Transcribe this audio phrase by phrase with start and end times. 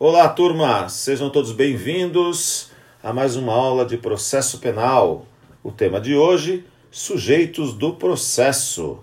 [0.00, 0.88] Olá, turma!
[0.88, 2.70] Sejam todos bem-vindos
[3.02, 5.26] a mais uma aula de processo penal.
[5.60, 9.00] O tema de hoje: sujeitos do processo.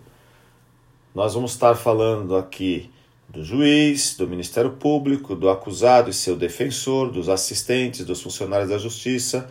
[1.13, 2.89] Nós vamos estar falando aqui
[3.27, 8.77] do juiz, do Ministério Público, do acusado e seu defensor, dos assistentes, dos funcionários da
[8.77, 9.49] Justiça,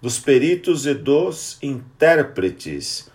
[0.00, 3.10] dos peritos e dos intérpretes.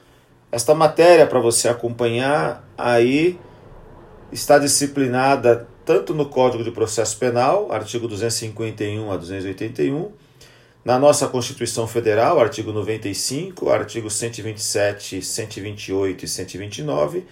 [0.51, 3.39] Esta matéria, para você acompanhar, aí
[4.31, 10.09] está disciplinada tanto no Código de Processo Penal, artigo 251 a 281,
[10.85, 17.25] na nossa Constituição Federal, artigo 95, artigo 127, 128 e 129,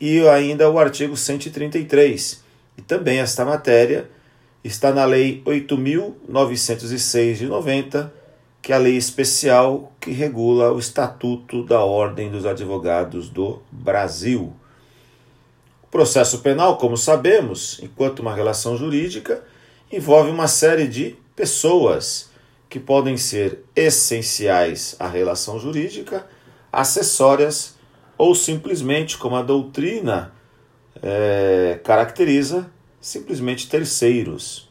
[0.00, 2.42] e ainda o artigo 133.
[2.76, 4.10] E também esta matéria
[4.64, 8.12] está na Lei 8.906 de 90,
[8.60, 14.52] que é a lei especial que regula o Estatuto da Ordem dos Advogados do Brasil.
[15.94, 19.44] Processo penal, como sabemos, enquanto uma relação jurídica,
[19.92, 22.30] envolve uma série de pessoas
[22.68, 26.26] que podem ser essenciais à relação jurídica,
[26.72, 27.76] acessórias
[28.18, 30.32] ou simplesmente, como a doutrina
[31.00, 32.68] é, caracteriza,
[33.00, 34.68] simplesmente terceiros.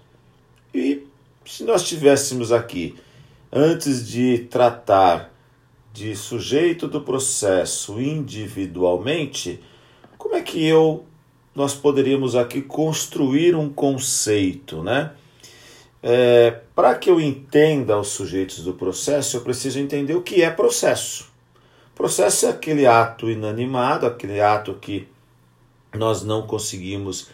[0.76, 1.08] E
[1.46, 2.98] se nós tivéssemos aqui,
[3.50, 5.34] antes de tratar
[5.94, 9.64] de sujeito do processo individualmente,
[10.18, 11.06] como é que eu
[11.56, 15.12] nós poderíamos aqui construir um conceito, né?
[16.02, 20.50] É, Para que eu entenda os sujeitos do processo, eu preciso entender o que é
[20.50, 21.32] processo.
[21.96, 25.08] Processo é aquele ato inanimado, aquele ato que
[25.94, 27.30] nós não conseguimos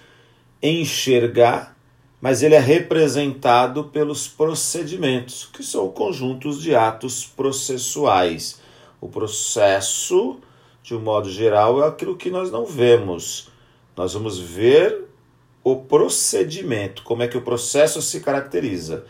[0.62, 1.76] enxergar,
[2.22, 8.60] mas ele é representado pelos procedimentos, que são conjuntos de atos processuais.
[9.00, 10.38] O processo,
[10.84, 13.50] de um modo geral, é aquilo que nós não vemos.
[14.00, 15.10] Nós vamos ver
[15.62, 19.04] o procedimento, como é que o processo se caracteriza.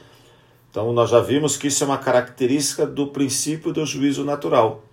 [0.72, 4.84] Então, nós já vimos que isso é uma característica do princípio do juízo natural.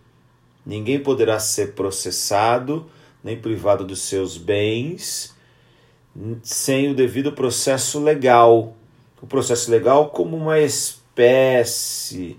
[0.67, 2.85] Ninguém poderá ser processado
[3.25, 5.35] nem privado dos seus bens
[6.43, 8.77] sem o devido processo legal.
[9.23, 12.37] O processo legal como uma espécie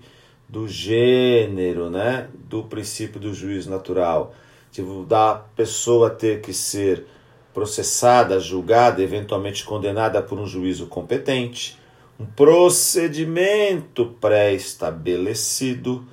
[0.48, 4.32] do gênero, né, do princípio do juízo natural,
[4.70, 7.17] tipo, da pessoa ter que ser
[7.58, 11.76] processada, julgada, eventualmente condenada por um juízo competente,
[12.20, 16.06] um procedimento pré-estabelecido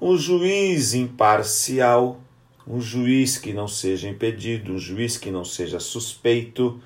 [0.00, 2.18] um juiz imparcial,
[2.66, 6.80] um juiz que não seja impedido, um juiz que não seja suspeito.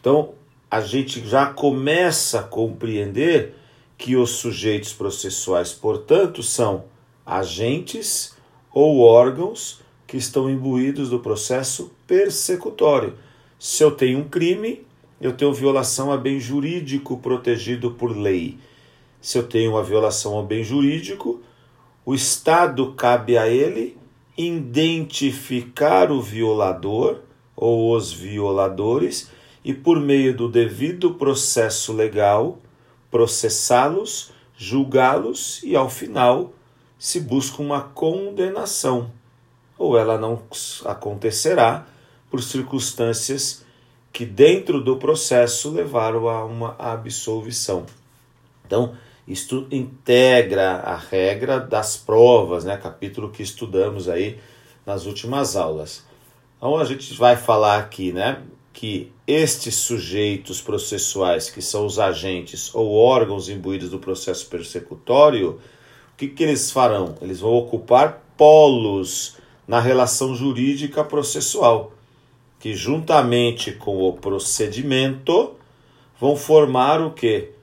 [0.00, 0.32] Então,
[0.70, 3.54] a gente já começa a compreender
[3.98, 6.84] que os sujeitos processuais, portanto, são
[7.24, 8.34] agentes
[8.72, 13.14] ou órgãos que estão imbuídos do processo persecutório.
[13.58, 14.86] Se eu tenho um crime,
[15.20, 18.58] eu tenho violação a bem jurídico protegido por lei.
[19.20, 21.40] Se eu tenho uma violação ao bem jurídico,
[22.04, 23.96] o Estado cabe a ele
[24.36, 27.20] identificar o violador
[27.56, 29.30] ou os violadores
[29.64, 32.58] e, por meio do devido processo legal,
[33.10, 36.52] processá-los, julgá-los e, ao final,
[36.98, 39.10] se busca uma condenação.
[39.78, 40.42] Ou ela não
[40.84, 41.86] acontecerá
[42.30, 43.64] por circunstâncias
[44.12, 47.84] que, dentro do processo, levaram a uma absolvição.
[48.64, 52.76] Então, isto integra a regra das provas, né?
[52.76, 54.38] Capítulo que estudamos aí
[54.86, 56.04] nas últimas aulas.
[56.56, 58.42] Então a gente vai falar aqui, né?
[58.72, 65.60] Que estes sujeitos processuais, que são os agentes ou órgãos imbuídos do processo persecutório,
[66.12, 67.16] o que, que eles farão?
[67.20, 69.35] Eles vão ocupar polos
[69.66, 71.92] na relação jurídica processual,
[72.58, 75.54] que juntamente com o procedimento
[76.20, 77.56] vão formar o que?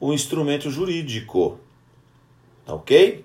[0.00, 1.58] o instrumento jurídico.
[2.64, 3.24] Tá ok?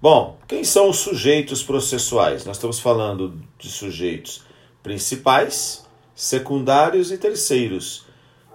[0.00, 2.44] Bom, quem são os sujeitos processuais?
[2.44, 4.42] Nós estamos falando de sujeitos
[4.82, 8.04] principais, secundários e terceiros.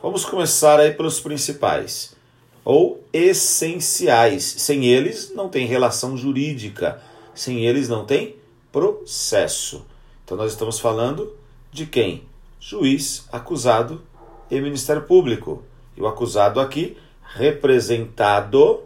[0.02, 2.16] Vamos começar aí pelos principais
[2.64, 4.44] ou essenciais.
[4.44, 7.02] Sem eles não tem relação jurídica,
[7.34, 8.36] sem eles não tem
[8.72, 9.86] processo.
[10.24, 11.36] Então nós estamos falando
[11.72, 12.24] de quem?
[12.60, 14.02] Juiz, acusado
[14.50, 15.64] e Ministério Público.
[15.96, 18.82] E o acusado aqui representado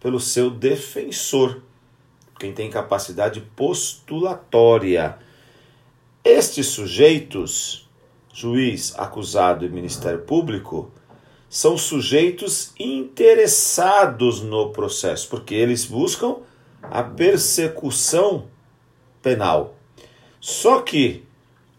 [0.00, 1.60] pelo seu defensor,
[2.38, 5.18] quem tem capacidade postulatória.
[6.24, 7.88] Estes sujeitos,
[8.32, 10.90] juiz, acusado e Ministério Público,
[11.48, 16.36] são sujeitos interessados no processo, porque eles buscam
[16.82, 18.46] a persecução
[19.28, 19.74] penal.
[20.40, 21.22] Só que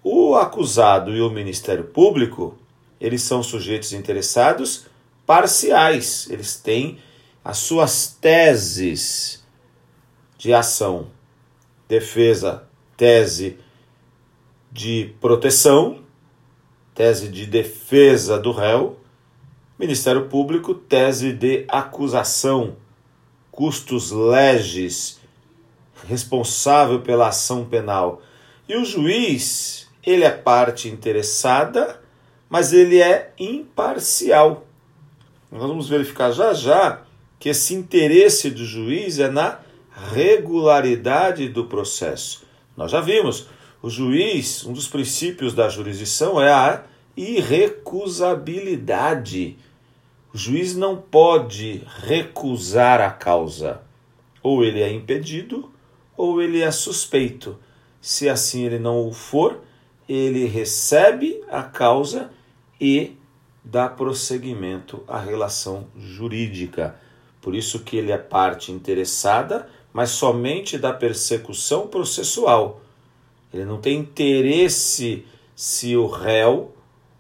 [0.04, 2.56] o acusado e o Ministério Público,
[3.02, 4.86] eles são sujeitos interessados
[5.26, 7.00] parciais, eles têm
[7.44, 9.44] as suas teses
[10.38, 11.08] de ação.
[11.88, 13.58] Defesa, tese
[14.72, 16.04] de proteção,
[16.94, 19.00] tese de defesa do réu,
[19.78, 22.76] Ministério Público, tese de acusação,
[23.50, 25.19] custos legis,
[26.10, 28.24] responsável pela ação penal.
[28.68, 32.02] E o juiz, ele é parte interessada,
[32.50, 34.66] mas ele é imparcial.
[35.52, 37.04] Nós vamos verificar já já
[37.40, 39.60] que esse interesse do juiz é na
[40.12, 42.44] regularidade do processo.
[42.76, 43.46] Nós já vimos,
[43.82, 46.84] o juiz, um dos princípios da jurisdição é a
[47.16, 49.56] irrecusabilidade.
[50.34, 53.82] O juiz não pode recusar a causa.
[54.42, 55.72] Ou ele é impedido,
[56.20, 57.58] ou ele é suspeito.
[58.02, 59.62] Se assim ele não o for,
[60.08, 62.30] ele recebe a causa
[62.80, 63.16] e
[63.64, 67.00] dá prosseguimento à relação jurídica.
[67.42, 72.82] Por isso que ele é parte interessada, mas somente da persecução processual.
[73.54, 75.26] Ele não tem interesse
[75.56, 76.76] se o réu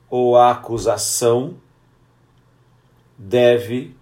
[0.10, 1.56] ou a acusação
[3.18, 3.95] deve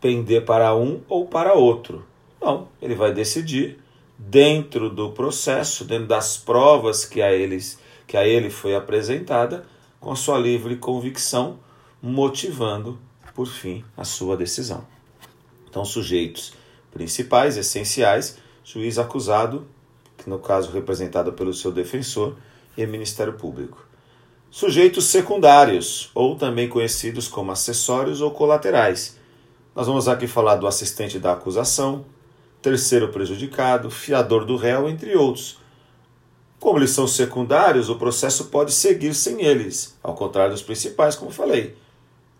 [0.00, 2.04] pender para um ou para outro.
[2.40, 3.85] Não, ele vai decidir
[4.18, 9.66] dentro do processo, dentro das provas que a, eles, que a ele foi apresentada,
[10.00, 11.58] com a sua livre convicção,
[12.00, 12.98] motivando,
[13.34, 14.86] por fim, a sua decisão.
[15.68, 16.54] Então, sujeitos
[16.92, 19.66] principais, essenciais, juiz acusado,
[20.16, 22.36] que no caso representado pelo seu defensor,
[22.76, 23.86] e Ministério Público.
[24.50, 29.18] Sujeitos secundários, ou também conhecidos como acessórios ou colaterais.
[29.74, 32.04] Nós vamos aqui falar do assistente da acusação,
[32.66, 35.56] terceiro prejudicado, fiador do réu, entre outros.
[36.58, 41.30] Como eles são secundários, o processo pode seguir sem eles, ao contrário dos principais, como
[41.30, 41.76] falei.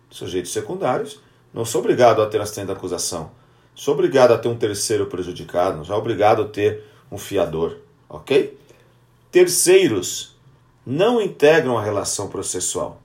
[0.09, 1.21] Sujeitos secundários
[1.53, 3.31] não sou obrigado a ter assistente da acusação,
[3.73, 7.77] sou obrigado a ter um terceiro prejudicado, não sou obrigado a ter um fiador,
[8.09, 8.59] ok?
[9.31, 10.35] Terceiros
[10.85, 13.01] não integram a relação processual.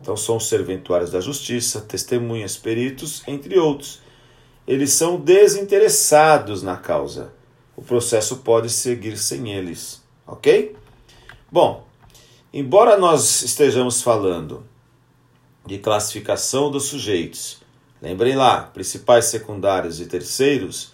[0.00, 4.07] Então são os serventuários da justiça, testemunhas, peritos, entre outros.
[4.68, 7.32] Eles são desinteressados na causa.
[7.74, 10.76] O processo pode seguir sem eles, ok?
[11.50, 11.86] Bom,
[12.52, 14.64] embora nós estejamos falando
[15.64, 17.62] de classificação dos sujeitos,
[18.00, 20.92] lembrem lá, principais, secundários e terceiros,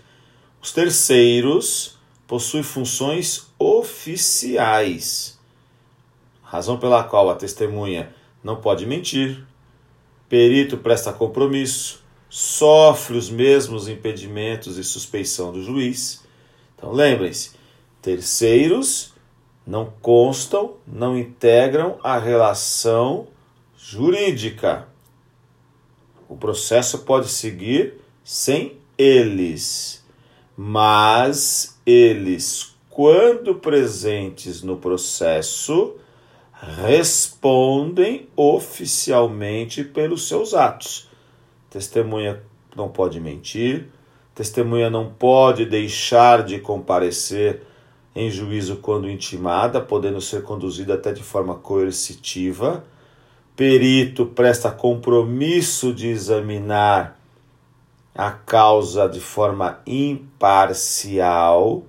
[0.63, 5.35] os terceiros possuem funções oficiais
[6.55, 9.45] razão pela qual a testemunha não pode mentir,
[10.29, 12.04] perito presta compromisso,
[12.37, 16.25] sofre os mesmos impedimentos e suspeição do juiz.
[16.77, 17.53] Então lembrem-se,
[18.03, 19.13] terceiros
[19.65, 23.29] não constam, não integram a relação
[23.79, 24.89] jurídica.
[26.29, 30.05] O processo pode seguir sem eles,
[30.57, 35.99] mas eles, quando presentes no processo,
[36.85, 41.14] respondem oficialmente pelos seus atos.
[41.75, 42.41] Testemunha
[42.77, 43.89] não pode mentir,
[44.33, 47.63] testemunha não pode deixar de comparecer
[48.15, 52.85] em juízo quando intimada, podendo ser conduzida até de forma coercitiva.
[53.57, 57.19] Perito presta compromisso de examinar
[58.15, 61.83] a causa de forma imparcial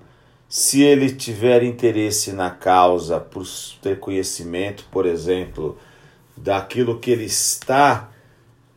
[0.48, 3.46] se ele tiver interesse na causa, por
[3.80, 5.78] ter conhecimento, por exemplo,
[6.36, 8.10] daquilo que ele está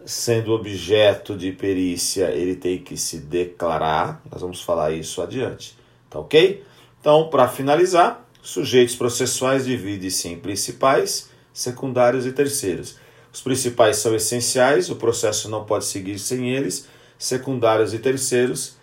[0.10, 4.22] sendo objeto de perícia, ele tem que se declarar.
[4.32, 5.78] Nós vamos falar isso adiante,
[6.10, 6.64] tá ok?
[7.00, 12.98] Então, para finalizar, sujeitos processuais dividem-se em principais, secundários e terceiros.
[13.32, 16.88] Os principais são essenciais, o processo não pode seguir sem eles.
[17.18, 18.80] Secundários e terceiros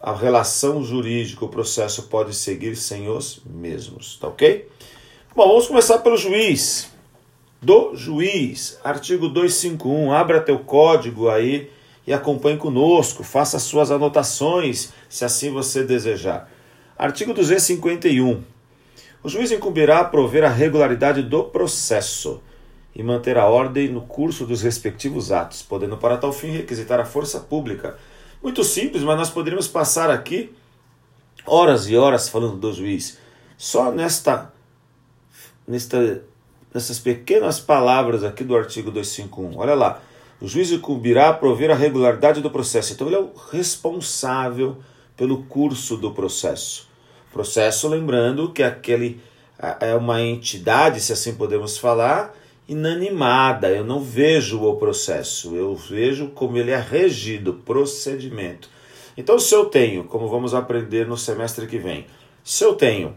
[0.00, 4.68] a relação jurídica, o processo pode seguir sem os mesmos, tá ok?
[5.36, 6.91] Bom, vamos começar pelo juiz.
[7.62, 11.70] Do juiz, artigo 251, abra teu código aí
[12.04, 16.50] e acompanhe conosco, faça suas anotações, se assim você desejar.
[16.98, 18.42] Artigo 251.
[19.22, 22.42] O juiz incumbirá prover a regularidade do processo
[22.92, 27.04] e manter a ordem no curso dos respectivos atos, podendo para tal fim requisitar a
[27.04, 27.96] força pública
[28.42, 30.52] muito simples, mas nós poderíamos passar aqui
[31.46, 33.18] horas e horas falando do juiz.
[33.56, 34.52] Só nesta,
[35.64, 36.24] nesta
[36.72, 39.58] nessas pequenas palavras aqui do artigo 251.
[39.58, 40.00] Olha lá.
[40.40, 42.92] O juiz incumbirá prover a regularidade do processo.
[42.92, 44.78] Então ele é o responsável
[45.16, 46.88] pelo curso do processo.
[47.32, 49.20] Processo, lembrando que aquele
[49.80, 52.34] é uma entidade, se assim podemos falar,
[52.68, 58.68] inanimada, eu não vejo o processo, eu vejo como ele é regido, procedimento.
[59.16, 62.06] Então, se eu tenho, como vamos aprender no semestre que vem,
[62.42, 63.14] se eu tenho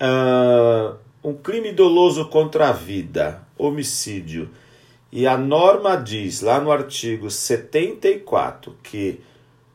[0.00, 4.50] uh, um crime doloso contra a vida, homicídio,
[5.10, 9.20] e a norma diz lá no artigo 74 que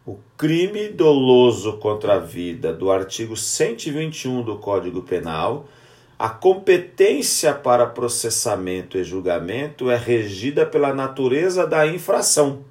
[0.06, 5.68] o crime doloso contra a vida do artigo 121 do Código Penal,
[6.20, 12.64] a competência para processamento e julgamento é regida pela natureza da infração.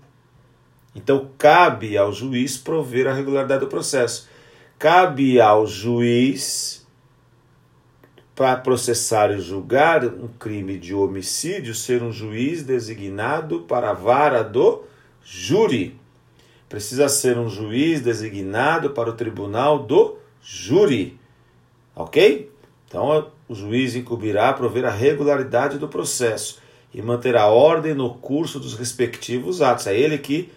[0.95, 4.29] Então, cabe ao juiz prover a regularidade do processo.
[4.79, 6.87] Cabe ao juiz
[8.39, 14.45] para processar e julgar um crime de homicídio, ser um juiz designado para a vara
[14.45, 14.85] do
[15.25, 15.99] júri.
[16.69, 21.19] Precisa ser um juiz designado para o tribunal do júri.
[21.97, 22.49] Ok?
[22.87, 26.61] Então, o juiz incumbirá prover a regularidade do processo
[26.95, 29.89] e manter a ordem no curso dos respectivos atos.
[29.89, 30.49] É ele que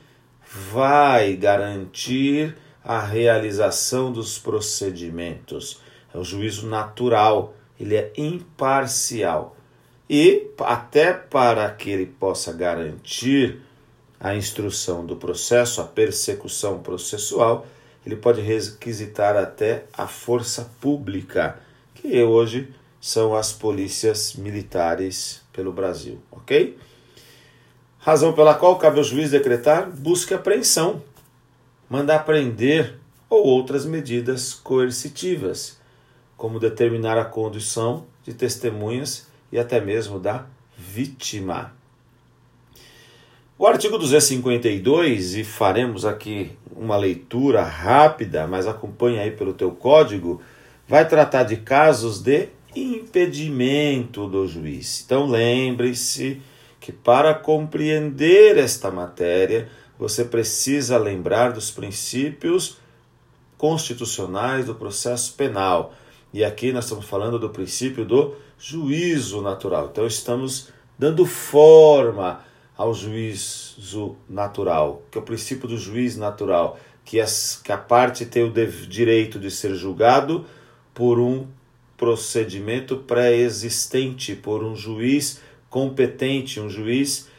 [0.71, 5.81] vai garantir a realização dos procedimentos.
[6.13, 9.57] É o juízo natural ele é imparcial.
[10.09, 13.59] E até para que ele possa garantir
[14.19, 17.65] a instrução do processo, a persecução processual,
[18.05, 21.57] ele pode requisitar até a força pública,
[21.95, 26.77] que hoje são as polícias militares pelo Brasil, ok?
[27.97, 31.01] Razão pela qual cabe ao juiz decretar busca apreensão,
[31.89, 35.80] mandar prender ou outras medidas coercitivas
[36.41, 41.71] como determinar a condição de testemunhas e até mesmo da vítima.
[43.59, 50.41] O artigo 252, e faremos aqui uma leitura rápida, mas acompanhe aí pelo teu código,
[50.87, 55.03] vai tratar de casos de impedimento do juiz.
[55.05, 56.41] Então lembre-se
[56.79, 62.79] que para compreender esta matéria, você precisa lembrar dos princípios
[63.59, 65.93] constitucionais do processo penal.
[66.33, 69.89] E aqui nós estamos falando do princípio do juízo natural.
[69.91, 72.41] Então estamos dando forma
[72.77, 78.25] ao juízo natural, que é o princípio do juiz natural, que, as, que a parte
[78.25, 78.53] tem o
[78.87, 80.45] direito de ser julgado
[80.93, 81.47] por um
[81.97, 87.29] procedimento pré-existente, por um juiz competente, um juiz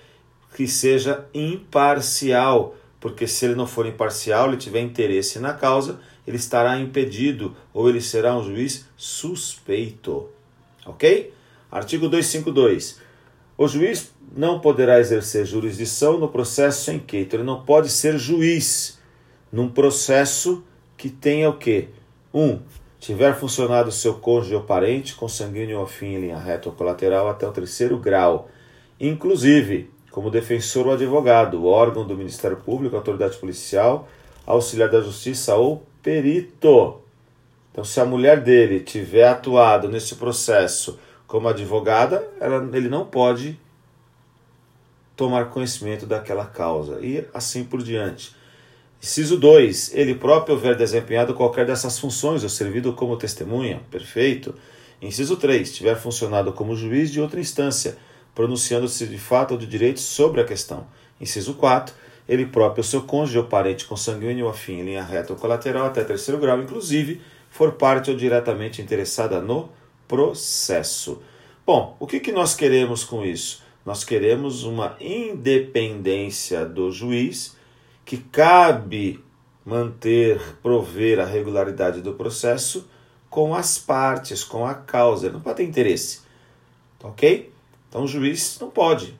[0.54, 6.36] que seja imparcial, porque se ele não for imparcial, ele tiver interesse na causa, ele
[6.36, 10.28] estará impedido ou ele será um juiz suspeito.
[10.86, 11.32] Ok?
[11.70, 13.00] Artigo 252.
[13.56, 18.18] O juiz não poderá exercer jurisdição no processo em que então, ele não pode ser
[18.18, 18.98] juiz
[19.52, 20.64] num processo
[20.96, 21.88] que tenha o quê?
[22.32, 22.60] Um,
[22.98, 27.46] tiver funcionado seu cônjuge ou parente, consanguíneo ou afim em linha reta ou colateral até
[27.46, 28.48] o terceiro grau,
[28.98, 34.08] inclusive como defensor ou advogado, órgão do Ministério Público, autoridade policial,
[34.46, 37.00] auxiliar da justiça ou perito.
[37.70, 43.58] Então, se a mulher dele tiver atuado nesse processo como advogada, ela, ele não pode
[45.16, 48.34] tomar conhecimento daquela causa e assim por diante.
[49.02, 49.94] Inciso 2.
[49.94, 53.80] Ele próprio houver desempenhado qualquer dessas funções ou servido como testemunha.
[53.90, 54.54] Perfeito.
[55.00, 55.74] Inciso 3.
[55.74, 57.96] Tiver funcionado como juiz de outra instância,
[58.34, 60.86] pronunciando-se de fato ou de direito sobre a questão.
[61.20, 61.94] Inciso 4
[62.28, 66.40] ele próprio, seu cônjuge ou parente consanguíneo afim em linha reta ou colateral até terceiro
[66.40, 69.68] grau, inclusive, for parte ou diretamente interessada no
[70.06, 71.20] processo.
[71.66, 73.62] Bom, o que, que nós queremos com isso?
[73.84, 77.56] Nós queremos uma independência do juiz
[78.04, 79.22] que cabe
[79.64, 82.88] manter, prover a regularidade do processo
[83.28, 85.26] com as partes, com a causa.
[85.26, 86.20] Ele não pode ter interesse.
[87.02, 87.52] Ok?
[87.88, 89.14] Então o juiz não pode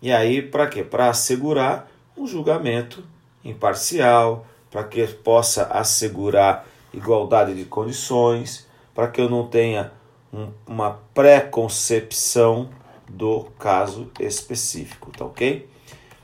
[0.00, 0.84] e aí, para quê?
[0.84, 3.02] Para assegurar um julgamento
[3.44, 9.92] imparcial, para que possa assegurar igualdade de condições, para que eu não tenha
[10.32, 12.68] um, uma preconcepção
[13.08, 15.68] do caso específico, tá ok?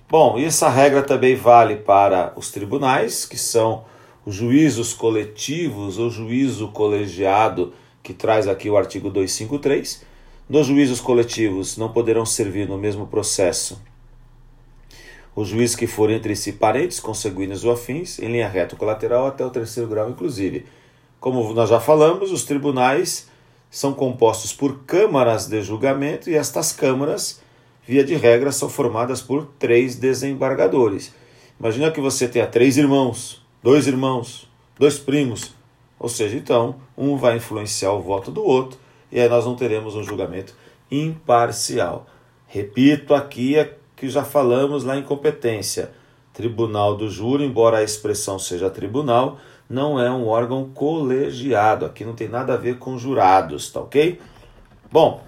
[0.09, 3.85] Bom, e essa regra também vale para os tribunais, que são
[4.27, 10.05] os juízos coletivos ou juízo colegiado, que traz aqui o artigo 253
[10.49, 13.81] nos juízos coletivos não poderão servir no mesmo processo
[15.35, 19.27] os juízes que forem entre si parentes, consanguíneos ou afins, em linha reta ou colateral
[19.27, 20.67] até o terceiro grau, inclusive.
[21.19, 23.29] Como nós já falamos, os tribunais
[23.71, 27.41] são compostos por câmaras de julgamento e estas câmaras,
[27.87, 31.15] via de regra, são formadas por três desembargadores.
[31.59, 35.55] Imagina que você tenha três irmãos, dois irmãos, dois primos,
[35.99, 38.79] ou seja, então um vai influenciar o voto do outro
[39.13, 40.55] e aí nós não teremos um julgamento
[40.91, 42.07] imparcial.
[42.47, 45.93] Repito aqui é que já falamos lá em competência.
[46.33, 49.39] Tribunal do Júri, embora a expressão seja tribunal,
[49.69, 51.85] não é um órgão colegiado.
[51.85, 54.19] Aqui não tem nada a ver com jurados, tá ok?
[54.91, 55.23] Bom,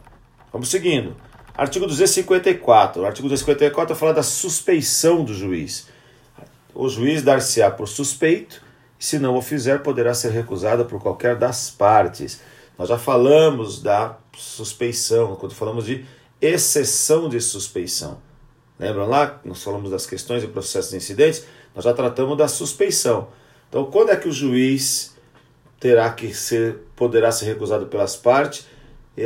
[0.51, 1.15] vamos seguindo.
[1.57, 3.03] Artigo 254.
[3.03, 5.89] O artigo 254 fala da suspeição do juiz.
[6.75, 8.61] O juiz dar-se-á por suspeito,
[8.99, 12.43] se não o fizer, poderá ser recusado por qualquer das partes.
[12.79, 16.05] Nós já falamos da suspeição, quando falamos de
[16.41, 18.19] exceção de suspeição.
[18.79, 19.41] Lembram lá?
[19.45, 23.29] Nós falamos das questões e processos de incidentes, nós já tratamos da suspeição.
[23.69, 25.17] Então, quando é que o juiz
[25.79, 28.67] terá que ser, poderá ser recusado pelas partes,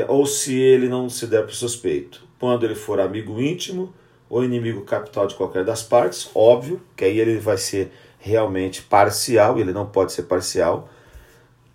[0.08, 2.22] ou se ele não se der por suspeito?
[2.38, 3.92] Quando ele for amigo íntimo
[4.28, 9.58] ou inimigo capital de qualquer das partes, óbvio, que aí ele vai ser realmente parcial,
[9.58, 10.88] ele não pode ser parcial.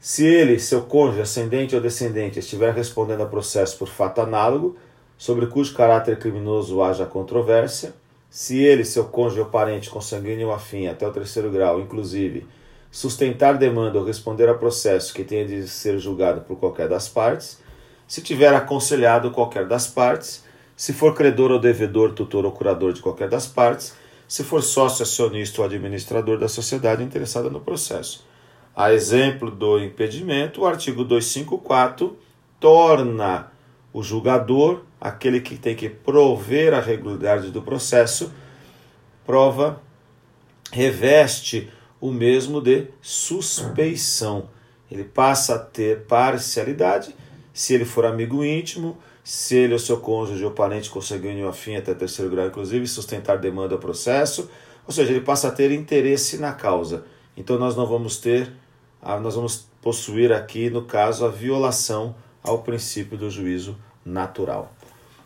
[0.06, 4.76] Se ele, seu cônjuge, ascendente ou descendente, estiver respondendo a processo por fato análogo,
[5.18, 7.94] sobre cujo caráter criminoso haja controvérsia,
[8.30, 12.46] se ele, seu cônjuge ou parente consanguíneo ou afim, até o terceiro grau, inclusive,
[12.92, 17.62] sustentar demanda ou responder a processo que tenha de ser julgado por qualquer das partes,
[18.06, 20.44] se tiver aconselhado qualquer das partes,
[20.76, 23.96] se for credor ou devedor, tutor ou curador de qualquer das partes,
[24.28, 28.33] se for sócio, acionista ou administrador da sociedade interessada no processo.
[28.76, 32.18] A exemplo do impedimento, o artigo 254
[32.60, 33.52] torna
[33.94, 38.34] o julgador, aquele que tem que prover a regularidade do processo,
[39.26, 39.82] prova,
[40.72, 41.70] reveste
[42.02, 44.50] o mesmo de suspeição.
[44.90, 47.16] Ele passa a ter parcialidade
[47.54, 51.94] se ele for amigo íntimo, se ele ou seu cônjuge ou parente conseguiu afim até
[51.94, 54.50] terceiro grau, inclusive, sustentar demanda ao processo,
[54.86, 57.06] ou seja, ele passa a ter interesse na causa.
[57.38, 58.52] Então nós não vamos ter,
[59.22, 64.72] nós vamos possuir aqui, no caso, a violação ao princípio do juízo natural.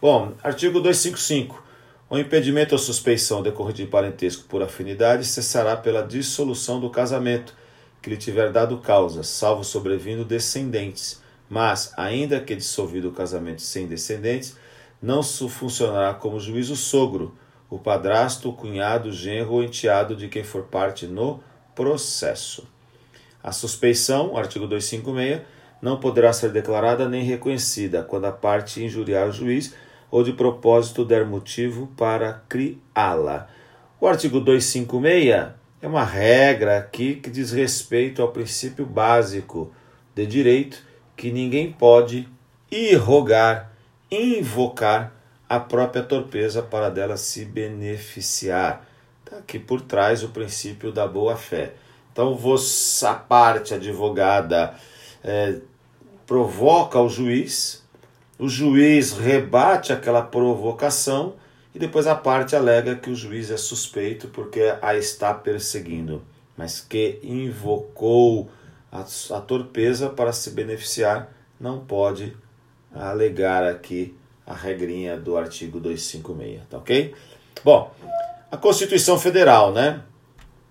[0.01, 1.63] Bom, artigo 255.
[2.10, 7.54] O impedimento ou suspeição decorrente de parentesco por afinidade cessará pela dissolução do casamento
[8.02, 11.21] que lhe tiver dado causa, salvo sobrevindo descendentes.
[11.49, 14.56] Mas, ainda que dissolvido o casamento sem descendentes,
[15.02, 17.36] não funcionará como juiz o sogro,
[17.69, 21.43] o padrasto, o cunhado, o genro ou enteado de quem for parte no
[21.75, 22.67] processo.
[23.43, 25.41] A suspeição, artigo 256,
[25.82, 29.73] não poderá ser declarada nem reconhecida quando a parte injuriar o juiz
[30.10, 33.47] ou de propósito der motivo para criá-la.
[34.00, 39.71] O artigo 256 é uma regra aqui que diz respeito ao princípio básico
[40.15, 40.84] de direito
[41.15, 42.28] que ninguém pode
[42.71, 43.71] irrogar,
[44.10, 45.13] invocar
[45.47, 48.86] a própria torpeza para dela se beneficiar.
[49.23, 51.73] Está aqui por trás o princípio da boa-fé.
[52.17, 54.73] Então, você, a parte advogada
[55.23, 55.60] é,
[56.25, 57.86] provoca o juiz,
[58.39, 61.36] o juiz rebate aquela provocação
[61.75, 66.23] e depois a parte alega que o juiz é suspeito porque a está perseguindo,
[66.58, 68.49] mas que invocou
[68.91, 72.36] a, a torpeza para se beneficiar não pode
[72.95, 77.13] alegar aqui a regrinha do artigo 256, tá ok?
[77.63, 77.93] Bom,
[78.49, 80.01] a Constituição Federal, né?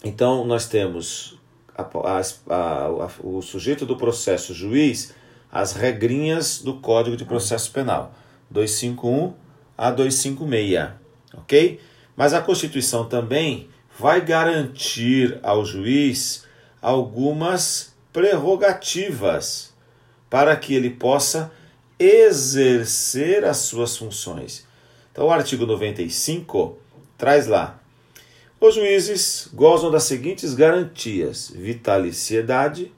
[0.02, 1.35] Então nós temos
[1.76, 2.20] a,
[2.54, 5.14] a, o sujeito do processo juiz,
[5.50, 8.14] as regrinhas do Código de Processo Penal,
[8.50, 9.34] 251
[9.76, 10.90] a 256,
[11.34, 11.80] ok?
[12.16, 16.44] Mas a Constituição também vai garantir ao juiz
[16.80, 19.74] algumas prerrogativas
[20.30, 21.52] para que ele possa
[21.98, 24.66] exercer as suas funções.
[25.12, 26.78] Então, o artigo 95
[27.16, 27.78] traz lá
[28.58, 32.90] os juízes gozam das seguintes garantias: vitaliciedade,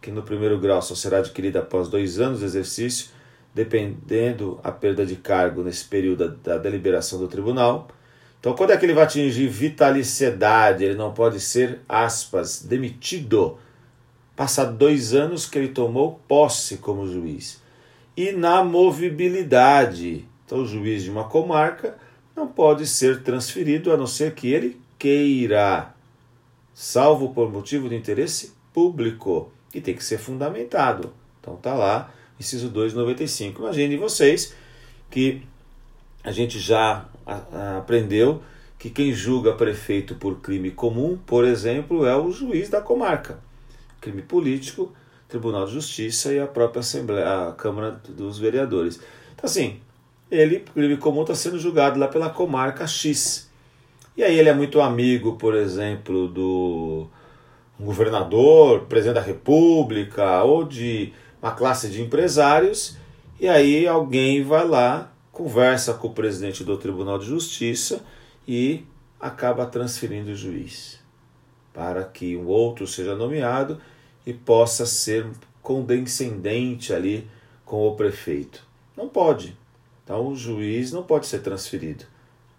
[0.00, 3.10] que no primeiro grau só será adquirida após dois anos de exercício,
[3.54, 7.88] dependendo a perda de cargo nesse período da, deliberação do tribunal.
[8.40, 10.82] Então, quando é que ele vai atingir vitaliciedade?
[10.82, 13.56] Ele não pode ser, aspas, demitido,
[14.34, 17.62] passado dois anos que ele tomou posse como juiz.
[18.16, 20.24] Inamovibilidade.
[20.44, 21.96] Então, o juiz de uma comarca
[22.34, 25.94] não pode ser transferido a não ser que ele queira,
[26.72, 31.12] salvo por motivo de interesse público, e tem que ser fundamentado.
[31.40, 33.62] Então tá lá, inciso 295.
[33.62, 34.54] Imagine vocês
[35.10, 35.42] que
[36.22, 37.06] a gente já
[37.78, 38.42] aprendeu
[38.78, 43.38] que quem julga prefeito por crime comum, por exemplo, é o juiz da comarca.
[44.00, 44.92] Crime político,
[45.28, 49.00] Tribunal de Justiça e a própria Assembleia, a Câmara dos Vereadores.
[49.34, 49.80] Então assim,
[50.32, 53.50] ele, crime comum, está sendo julgado lá pela comarca X.
[54.16, 57.06] E aí ele é muito amigo, por exemplo, do
[57.78, 62.96] governador, presidente da república ou de uma classe de empresários
[63.40, 68.02] E aí alguém vai lá, conversa com o presidente do Tribunal de Justiça
[68.48, 68.84] e
[69.20, 71.00] acaba transferindo o juiz
[71.74, 73.80] para que um outro seja nomeado
[74.26, 75.26] e possa ser
[75.62, 77.28] condescendente ali
[77.64, 78.64] com o prefeito.
[78.96, 79.56] Não pode.
[80.12, 82.04] Então o juiz não pode ser transferido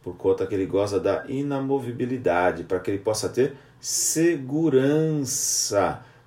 [0.01, 4.43] por conta que ele goza da inamovibilidade, para que ele possa ter segurança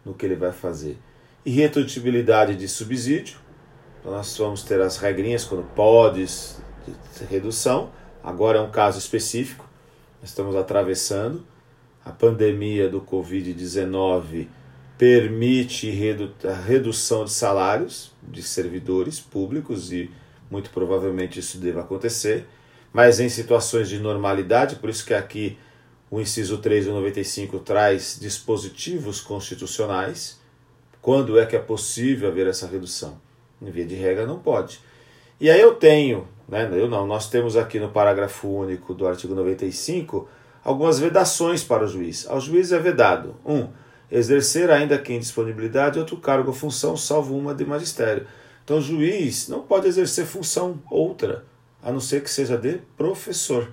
[0.05, 0.97] no que ele vai fazer.
[1.45, 3.39] Irredutibilidade de subsídio.
[3.99, 7.91] Então nós vamos ter as regrinhas quando pode de redução.
[8.23, 9.69] Agora é um caso específico.
[10.23, 11.45] Estamos atravessando
[12.05, 14.47] a pandemia do Covid-19
[14.97, 15.93] permite
[16.45, 20.11] a redução de salários de servidores públicos e
[20.51, 22.47] muito provavelmente isso deva acontecer,
[22.93, 25.59] mas em situações de normalidade, por isso que aqui
[26.11, 30.41] o inciso 3 do 95 traz dispositivos constitucionais,
[31.03, 33.21] quando é que é possível haver essa redução?
[33.61, 34.81] Em via de regra não pode.
[35.41, 39.35] E aí eu tenho, né, eu não, nós temos aqui no parágrafo único do artigo
[39.35, 40.29] 95
[40.65, 42.27] algumas vedações para o juiz.
[42.29, 43.55] Ao juiz é vedado: 1.
[43.55, 43.69] Um,
[44.11, 48.27] exercer ainda que em disponibilidade outro cargo ou função, salvo uma de magistério.
[48.67, 51.45] Então, o juiz não pode exercer função outra,
[51.81, 53.73] a não ser que seja de professor.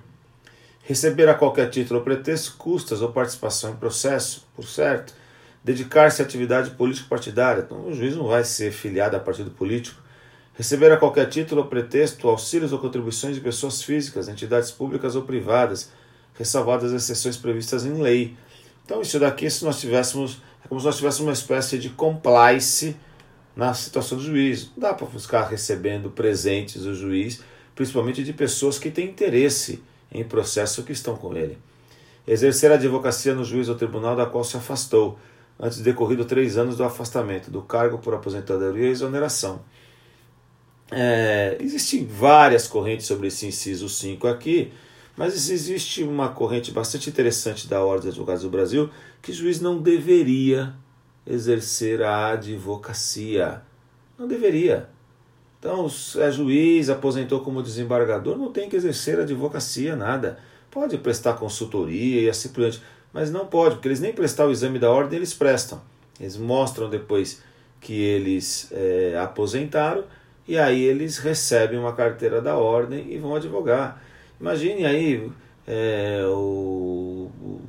[0.84, 5.12] Receber a qualquer título ou pretexto custas ou participação em processo, por certo.
[5.64, 7.62] Dedicar-se à atividade político-partidária.
[7.62, 10.00] Então, o juiz não vai ser filiado a partido político.
[10.54, 15.22] Receber a qualquer título ou pretexto auxílios ou contribuições de pessoas físicas, entidades públicas ou
[15.22, 15.90] privadas,
[16.38, 18.36] ressalvadas as exceções previstas em lei.
[18.84, 22.96] Então, isso daqui, se nós tivéssemos, é como se nós tivéssemos uma espécie de complice
[23.54, 24.70] na situação do juiz.
[24.76, 27.40] Não dá para ficar recebendo presentes do juiz,
[27.74, 31.58] principalmente de pessoas que têm interesse em processo que estão com ele.
[32.26, 35.18] Exercer a advocacia no juiz ou tribunal da qual se afastou,
[35.58, 39.62] antes de decorrido três anos do afastamento do cargo por aposentadoria e exoneração.
[40.90, 44.72] É, existem várias correntes sobre esse inciso 5 aqui,
[45.16, 48.90] mas existe uma corrente bastante interessante da Ordem dos Advogados do Brasil
[49.22, 50.74] que o juiz não deveria
[51.26, 53.62] exercer a advocacia.
[54.18, 54.88] Não deveria.
[55.58, 55.86] Então,
[56.18, 60.38] é juiz, aposentou como desembargador, não tem que exercer advocacia, nada.
[60.70, 62.82] Pode prestar consultoria e assim por diante,
[63.12, 65.80] mas não pode, porque eles nem prestar o exame da ordem, eles prestam.
[66.20, 67.40] Eles mostram depois
[67.80, 70.04] que eles é, aposentaram
[70.46, 74.02] e aí eles recebem uma carteira da ordem e vão advogar.
[74.40, 75.30] Imagine aí
[75.66, 77.60] é, o, o,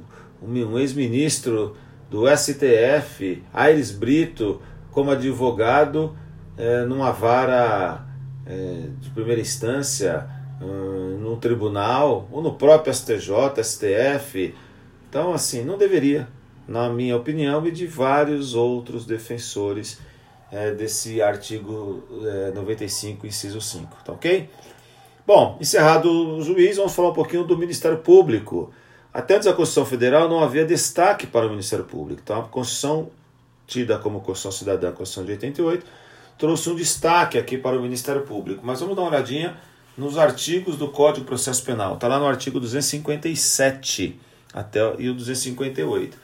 [0.42, 1.78] um ex-ministro
[2.16, 6.18] do STF, Aires Brito, como advogado
[6.58, 8.06] é, numa vara
[8.46, 10.26] é, de primeira instância,
[10.62, 14.56] um, num tribunal, ou no próprio STJ, STF.
[15.10, 16.26] Então, assim, não deveria,
[16.66, 20.00] na minha opinião, e de vários outros defensores
[20.50, 24.06] é, desse artigo é, 95, inciso 5.
[24.06, 24.50] Tá ok?
[25.28, 28.72] Bom, encerrado o juiz, vamos falar um pouquinho do Ministério Público.
[29.16, 32.20] Até antes da Constituição Federal não havia destaque para o Ministério Público.
[32.22, 33.10] Então, a Constituição,
[33.66, 35.86] tida como Constituição Cidadã, a Constituição de 88,
[36.38, 38.60] trouxe um destaque aqui para o Ministério Público.
[38.62, 39.56] Mas vamos dar uma olhadinha
[39.98, 41.94] nos artigos do Código de Processo Penal.
[41.94, 44.20] Está lá no artigo 257
[44.54, 46.18] até, e o 258.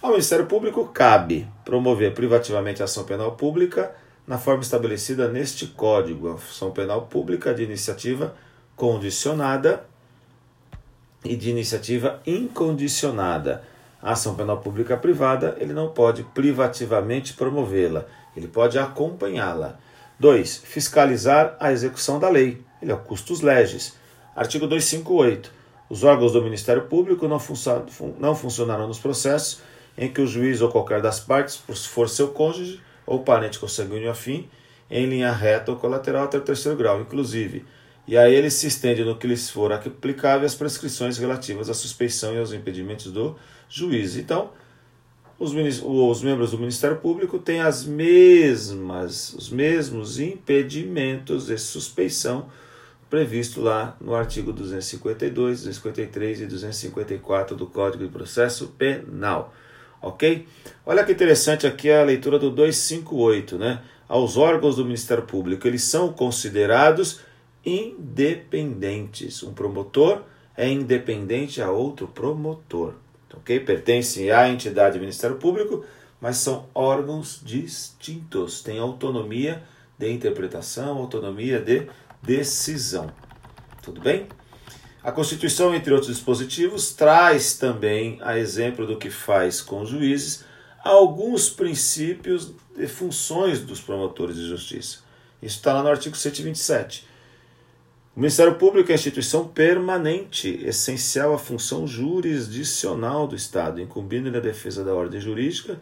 [0.00, 3.92] Ao Ministério Público cabe promover privativamente a ação penal pública
[4.24, 8.36] na forma estabelecida neste Código, a ação penal pública de iniciativa
[8.76, 9.84] condicionada
[11.26, 13.62] e de iniciativa incondicionada.
[14.02, 19.78] A ação penal pública privada, ele não pode privativamente promovê-la, ele pode acompanhá-la.
[20.18, 20.58] 2.
[20.58, 22.62] Fiscalizar a execução da lei.
[22.80, 23.94] Ele é o custos legis.
[24.34, 25.52] Artigo 258.
[25.88, 27.40] Os órgãos do Ministério Público não,
[28.18, 29.60] não funcionarão nos processos
[29.96, 34.10] em que o juiz ou qualquer das partes, por for seu cônjuge ou parente consanguíneo
[34.10, 34.48] afim,
[34.90, 37.64] em linha reta ou colateral até o terceiro grau, inclusive
[38.06, 42.34] e a ele se estende no que lhes for aplicável as prescrições relativas à suspeição
[42.34, 43.36] e aos impedimentos do
[43.68, 44.16] juiz.
[44.16, 44.50] Então,
[45.38, 52.48] os, os membros do Ministério Público têm as mesmas, os mesmos impedimentos de suspeição
[53.10, 59.54] previsto lá no artigo 252, 253 e 254 do Código de Processo Penal.
[60.00, 60.46] Ok?
[60.84, 63.80] Olha que interessante aqui a leitura do 258, né?
[64.08, 67.20] Aos órgãos do Ministério Público, eles são considerados
[67.66, 69.42] independentes.
[69.42, 70.22] Um promotor
[70.56, 72.94] é independente a outro promotor.
[73.34, 73.58] Ok?
[73.60, 75.84] Pertencem à entidade Ministério Público,
[76.20, 79.62] mas são órgãos distintos, têm autonomia
[79.98, 81.88] de interpretação, autonomia de
[82.22, 83.10] decisão.
[83.82, 84.28] Tudo bem?
[85.02, 90.44] A Constituição, entre outros dispositivos, traz também, a exemplo do que faz com os juízes,
[90.82, 94.98] alguns princípios e funções dos promotores de justiça.
[95.40, 97.06] Isso está lá no artigo 127.
[98.16, 104.40] O Ministério Público é a instituição permanente, essencial à função jurisdicional do Estado, incumbindo na
[104.40, 105.78] defesa da ordem jurídica,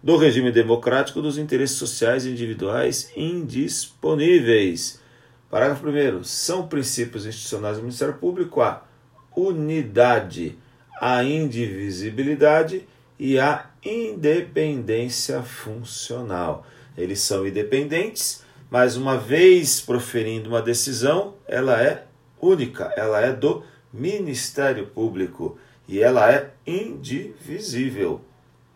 [0.00, 5.00] do regime democrático dos interesses sociais e individuais indisponíveis.
[5.50, 6.22] Parágrafo 1.
[6.22, 8.84] São princípios institucionais do Ministério Público a
[9.36, 10.56] unidade,
[11.00, 12.86] a indivisibilidade
[13.18, 16.64] e a independência funcional.
[16.96, 18.43] Eles são independentes
[18.74, 22.06] mas uma vez proferindo uma decisão, ela é
[22.40, 25.56] única, ela é do Ministério Público
[25.86, 28.20] e ela é indivisível.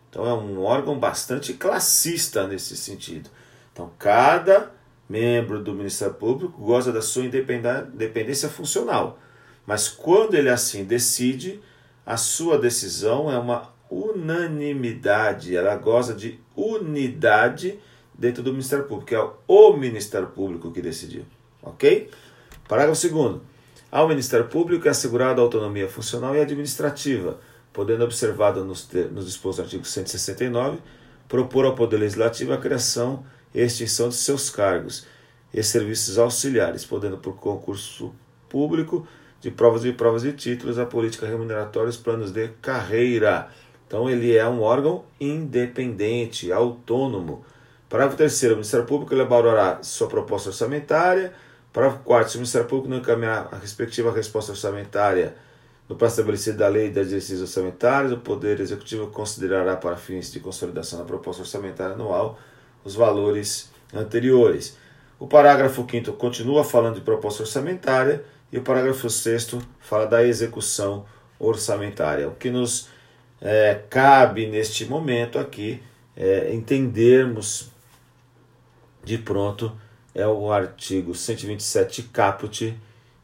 [0.09, 3.29] Então é um órgão bastante classista nesse sentido.
[3.73, 4.71] Então cada
[5.09, 9.19] membro do Ministério Público goza da sua independência funcional,
[9.65, 11.59] mas quando ele assim decide,
[12.05, 17.77] a sua decisão é uma unanimidade, ela goza de unidade
[18.19, 21.23] dentro do Ministério Público, é o Ministério Público que decidiu.
[21.63, 22.09] Ok?
[22.67, 23.41] Parágrafo 2.
[23.89, 27.39] Ao Ministério Público é assegurada autonomia funcional e administrativa,
[27.71, 30.79] podendo, observado nos, nos dispostos do artigo 169,
[31.29, 35.07] propor ao Poder Legislativo a criação e extinção de seus cargos
[35.53, 38.13] e serviços auxiliares, podendo, por concurso
[38.49, 39.07] público,
[39.39, 43.49] de provas e provas de títulos, a política remuneratória e os planos de carreira.
[43.87, 47.45] Então, ele é um órgão independente, autônomo
[47.89, 51.33] Parágrafo 3 o Ministério Público elaborará sua proposta orçamentária.
[51.73, 55.35] Parágrafo 4 se o Ministério Público não encaminhar a respectiva resposta orçamentária
[55.87, 60.31] no prazo estabelecido da lei e das diretrizes orçamentárias, o Poder Executivo considerará para fins
[60.31, 62.37] de consolidação da proposta orçamentária anual
[62.85, 64.77] os valores anteriores.
[65.17, 71.05] O parágrafo 5 continua falando de proposta orçamentária e o parágrafo 6 fala da execução
[71.39, 72.27] orçamentária.
[72.27, 72.87] O que nos
[73.41, 75.81] é, cabe neste momento aqui
[76.15, 77.71] é entendermos
[79.03, 79.71] de pronto
[80.13, 82.77] é o artigo 127 caput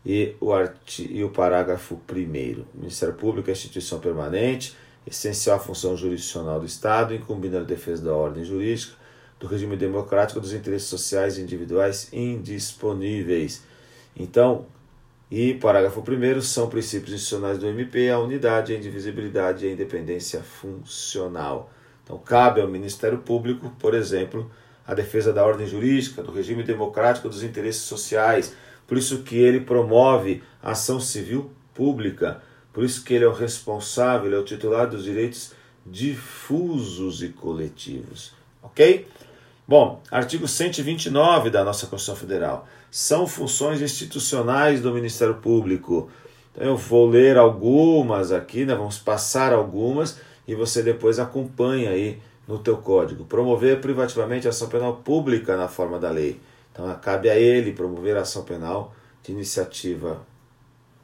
[0.06, 5.60] e o, arti e o parágrafo 1 O Ministério Público é instituição permanente, essencial à
[5.60, 8.94] função jurisdicional do Estado, incumbindo a defesa da ordem jurídica,
[9.40, 13.64] do regime democrático dos interesses sociais e individuais indisponíveis.
[14.16, 14.66] Então,
[15.30, 20.42] e parágrafo 1 são princípios institucionais do MP a unidade, a indivisibilidade e a independência
[20.42, 21.72] funcional.
[22.04, 24.50] Então, cabe ao Ministério Público, por exemplo,
[24.88, 28.54] a defesa da ordem jurídica, do regime democrático, dos interesses sociais.
[28.88, 32.42] Por isso que ele promove a ação civil pública.
[32.72, 35.54] Por isso que ele é o responsável, ele é o titular dos direitos
[35.86, 38.34] difusos e coletivos.
[38.62, 39.08] Ok?
[39.68, 42.68] Bom, artigo 129 da nossa Constituição Federal.
[42.92, 46.10] São funções institucionais do Ministério Público.
[46.52, 48.76] Então eu vou ler algumas aqui, né?
[48.76, 53.26] vamos passar algumas e você depois acompanha aí no teu código.
[53.26, 56.40] Promover privativamente ação penal pública na forma da lei.
[56.72, 60.26] Então, cabe a ele promover a ação penal de iniciativa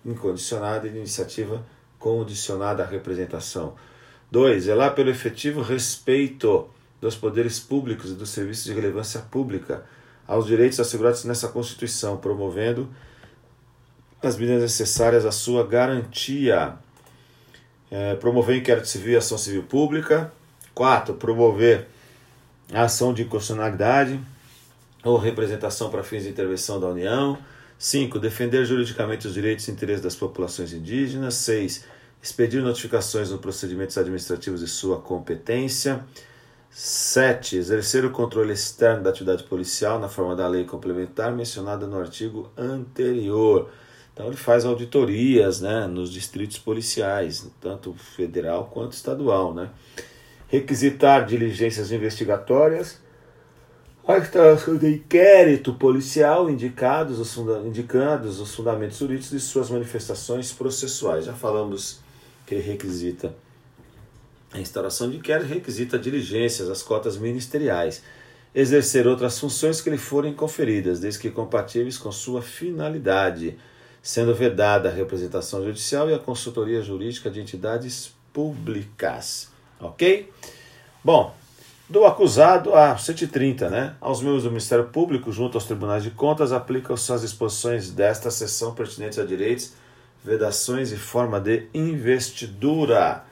[0.05, 1.63] incondicionada e de iniciativa
[1.97, 3.75] condicionada à representação.
[4.29, 4.63] 2.
[4.63, 9.83] Zelar pelo efetivo respeito dos poderes públicos e dos serviços de relevância pública
[10.27, 12.89] aos direitos assegurados nessa Constituição, promovendo
[14.21, 16.75] as medidas necessárias à sua garantia.
[17.89, 20.31] É, promover inquérito civil e ação civil pública,
[20.81, 21.13] 4.
[21.13, 21.87] Promover
[22.73, 24.19] a ação de inconstitucionalidade
[25.03, 27.37] ou representação para fins de intervenção da União.
[27.77, 28.17] 5.
[28.17, 31.35] Defender juridicamente os direitos e interesses das populações indígenas.
[31.35, 31.85] 6.
[32.19, 36.03] Expedir notificações nos procedimentos administrativos de sua competência.
[36.71, 37.57] 7.
[37.57, 42.51] Exercer o controle externo da atividade policial na forma da lei complementar mencionada no artigo
[42.57, 43.69] anterior.
[44.15, 49.53] Então ele faz auditorias né, nos distritos policiais, tanto federal quanto estadual.
[49.53, 49.69] Né?
[50.51, 52.99] Requisitar diligências investigatórias,
[54.05, 61.23] a instalação de inquérito policial indicados os, indicados os fundamentos jurídicos de suas manifestações processuais.
[61.23, 62.01] Já falamos
[62.45, 63.33] que requisita
[64.51, 68.03] a instalação de inquérito, requisita diligências, as cotas ministeriais,
[68.53, 73.57] exercer outras funções que lhe forem conferidas, desde que compatíveis com sua finalidade,
[74.01, 79.49] sendo vedada a representação judicial e a consultoria jurídica de entidades públicas.
[79.81, 80.31] Ok?
[81.03, 81.33] Bom,
[81.89, 83.95] do acusado a 130, né?
[83.99, 88.73] Aos membros do Ministério Público, junto aos tribunais de contas, aplicam-se as disposições desta seção
[88.73, 89.73] pertinentes a direitos,
[90.23, 93.25] vedações e forma de investidura.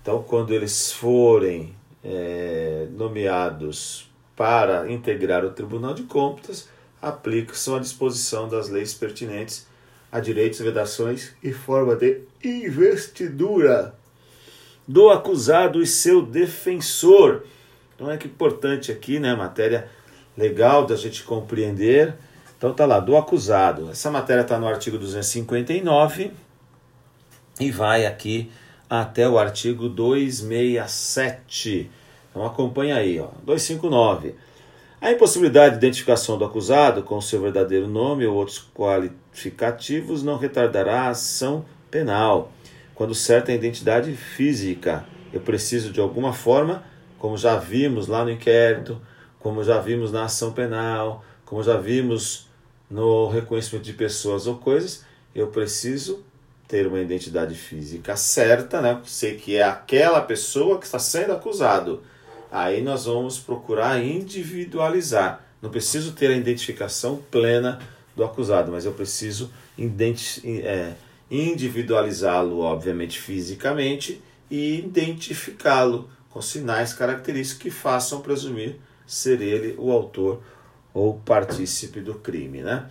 [0.00, 1.74] Então, quando eles forem
[2.04, 6.68] é, nomeados para integrar o Tribunal de Contas,
[7.02, 9.66] aplicam-se a disposição das leis pertinentes
[10.12, 13.94] a direitos, vedações e forma de investidura
[14.88, 17.44] do acusado e seu defensor.
[17.94, 19.90] Então é que importante aqui, né, matéria
[20.36, 22.16] legal da gente compreender.
[22.56, 23.90] Então tá lá, do acusado.
[23.90, 26.32] Essa matéria está no artigo 259
[27.60, 28.50] e vai aqui
[28.88, 31.90] até o artigo 267.
[32.30, 33.28] Então acompanha aí, ó.
[33.44, 34.34] 259.
[35.00, 41.02] A impossibilidade de identificação do acusado com seu verdadeiro nome ou outros qualificativos não retardará
[41.02, 42.52] a ação penal,
[42.98, 45.06] quando certa identidade física.
[45.32, 46.84] Eu preciso de alguma forma,
[47.18, 49.00] como já vimos lá no inquérito,
[49.38, 52.48] como já vimos na ação penal, como já vimos
[52.90, 56.24] no reconhecimento de pessoas ou coisas, eu preciso
[56.66, 59.00] ter uma identidade física certa, né?
[59.04, 62.02] Sei que é aquela pessoa que está sendo acusado
[62.50, 65.44] aí nós vamos procurar individualizar.
[65.60, 67.78] Não preciso ter a identificação plena
[68.14, 70.92] do acusado, mas eu preciso é,
[71.30, 80.42] individualizá-lo, obviamente, fisicamente e identificá-lo com sinais característicos que façam presumir ser ele o autor
[80.92, 82.62] ou partícipe do crime.
[82.62, 82.88] Né?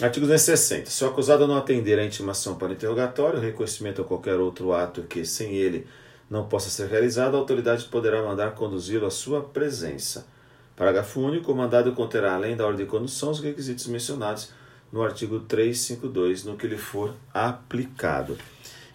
[0.00, 0.90] Artigo 260.
[0.90, 5.24] Se o acusado não atender à intimação para interrogatório, reconhecimento ou qualquer outro ato que,
[5.24, 5.86] sem ele,
[6.30, 10.26] não possa ser realizado, a autoridade poderá mandar conduzi-lo à sua presença.
[10.74, 11.52] Parágrafo único.
[11.52, 14.50] O mandado conterá, além da ordem de condução, os requisitos mencionados
[14.92, 18.36] no artigo 352, no que lhe for aplicado.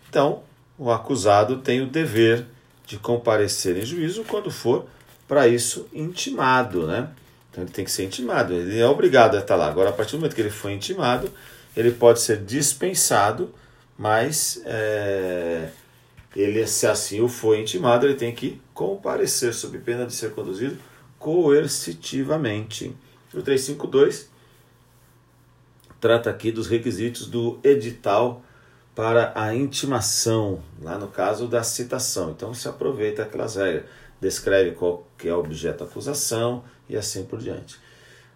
[0.08, 0.44] Então,
[0.78, 2.46] o acusado tem o dever
[2.86, 4.86] de comparecer em juízo quando for
[5.28, 7.10] para isso intimado, né?
[7.50, 9.68] Então ele tem que ser intimado, ele é obrigado a estar lá.
[9.68, 11.30] Agora, a partir do momento que ele foi intimado,
[11.76, 13.54] ele pode ser dispensado,
[13.98, 15.70] mas é,
[16.36, 20.78] ele, se assim o foi intimado, ele tem que comparecer sob pena de ser conduzido
[21.18, 22.96] coercitivamente.
[23.34, 24.30] O 352
[26.08, 28.42] trata aqui dos requisitos do edital
[28.96, 32.32] para a intimação, lá no caso da citação.
[32.32, 33.84] Então se aproveita aquelas regras,
[34.20, 37.78] descreve qual que é o objeto da acusação e assim por diante.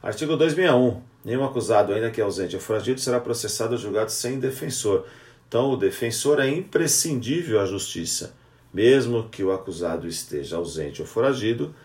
[0.03, 1.01] Artigo 261.
[1.23, 5.05] Nenhum acusado, ainda que ausente ou foragido, será processado ou julgado sem defensor
[5.51, 8.33] então, o defensor é imprescindível à justiça.
[8.73, 11.75] Mesmo que o acusado esteja ausente ou foragido,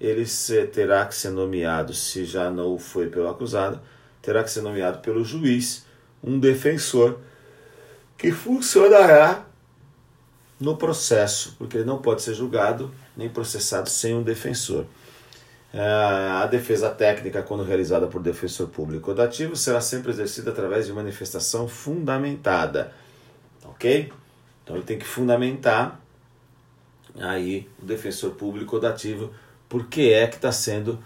[0.00, 0.24] ele
[0.72, 3.82] terá que ser nomeado, se já não foi pelo acusado,
[4.26, 5.86] terá que ser nomeado pelo juiz
[6.22, 7.20] um defensor
[8.18, 9.46] que funcionará
[10.58, 14.84] no processo, porque ele não pode ser julgado nem processado sem um defensor.
[15.72, 20.86] É, a defesa técnica, quando realizada por defensor público ou dativo, será sempre exercida através
[20.86, 22.92] de manifestação fundamentada.
[23.64, 24.12] Ok?
[24.64, 26.00] Então ele tem que fundamentar
[27.20, 29.32] aí o defensor público ou dativo
[29.68, 30.98] por que é que está sendo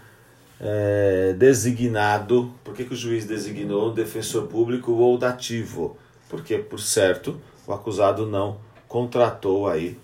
[0.63, 5.97] é, designado, por que, que o juiz designou o defensor público ou dativo?
[6.29, 9.97] Porque, por certo, o acusado não contratou aí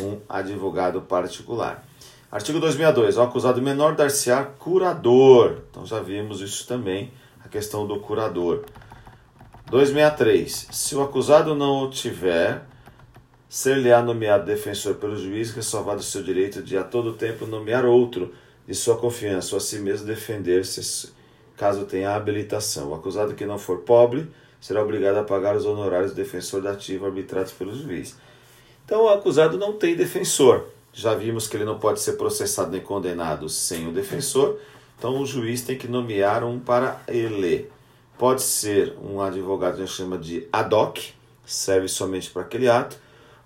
[0.00, 1.86] um advogado particular.
[2.30, 3.18] Artigo 262.
[3.18, 5.58] O acusado menor dar-se-á curador.
[5.70, 7.12] Então já vimos isso também,
[7.44, 8.64] a questão do curador.
[9.70, 10.68] 263.
[10.72, 12.62] Se o acusado não o tiver,
[13.48, 18.34] ser-lhe-á nomeado defensor pelo juiz, ressalvado o seu direito de a todo tempo nomear outro
[18.70, 21.10] de sua confiança, ou a si mesmo defender-se
[21.56, 22.90] caso tenha habilitação.
[22.90, 24.30] O acusado que não for pobre
[24.60, 28.16] será obrigado a pagar os honorários do defensor dativo arbitrados pelo juiz.
[28.84, 30.66] Então o acusado não tem defensor.
[30.92, 34.56] Já vimos que ele não pode ser processado nem condenado sem o defensor,
[34.96, 37.68] então o juiz tem que nomear um para ele.
[38.16, 40.98] Pode ser um advogado que a gente chama de ad hoc,
[41.44, 42.96] serve somente para aquele ato,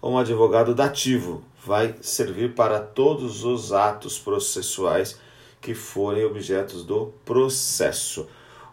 [0.03, 5.19] ou um advogado dativo, vai servir para todos os atos processuais
[5.61, 8.29] que forem objetos do processo.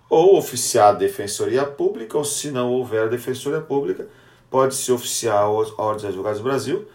[0.10, 4.10] Ou oficiar a defensoria pública, ou se não houver defensoria pública,
[4.50, 6.88] pode-se oficiar a Ordem dos Advogados do Brasil.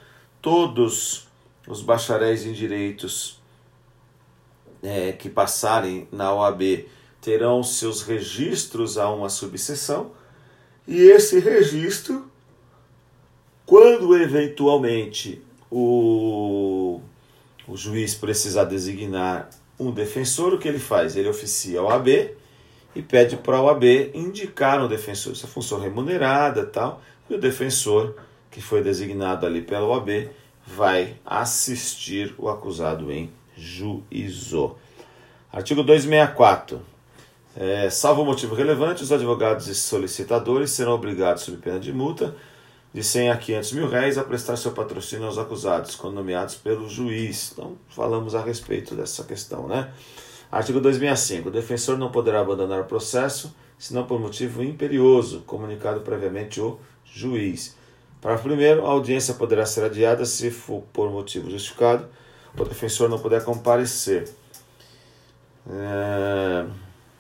[0.43, 1.27] Todos
[1.67, 3.41] os bacharéis em direitos
[4.83, 6.87] é, que passarem na OAB
[7.23, 10.13] terão seus registros a uma subseção,
[10.87, 12.31] e esse registro,
[13.65, 17.01] quando eventualmente o,
[17.67, 21.17] o juiz precisar designar um defensor, o que ele faz?
[21.17, 22.09] Ele oficia a OAB
[22.95, 23.85] e pede para a OAB
[24.15, 25.33] indicar um defensor.
[25.33, 28.17] Isso é função remunerada tal, e o defensor
[28.51, 30.31] que foi designado ali pela OAB
[30.67, 34.77] vai assistir o acusado em juízo.
[35.53, 36.81] Artigo 264.
[37.57, 42.35] É, salvo motivo relevante, os advogados e solicitadores serão obrigados, sob pena de multa,
[42.97, 46.89] de 100 a 500 mil réis a prestar seu patrocínio aos acusados, quando nomeados pelo
[46.89, 47.53] juiz.
[47.53, 49.93] Então, falamos a respeito dessa questão, né?
[50.51, 51.51] Artigo 265.
[51.51, 57.77] O defensor não poderá abandonar o processo, senão por motivo imperioso, comunicado previamente o juiz.
[58.19, 62.09] Parágrafo primeiro, a audiência poderá ser adiada se for por motivo justificado,
[62.59, 64.27] o defensor não puder comparecer.
[65.69, 66.65] É,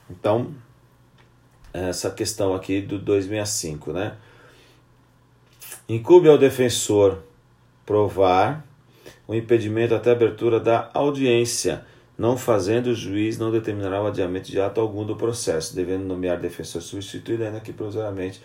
[0.08, 0.54] então,
[1.70, 4.16] essa questão aqui do 265, né?
[5.88, 7.18] Incube ao defensor
[7.84, 8.66] provar
[9.26, 11.84] o impedimento até abertura da audiência,
[12.18, 16.40] não fazendo o juiz não determinará o adiamento de ato algum do processo, devendo nomear
[16.40, 18.40] defensor substituído ainda que provisoriamente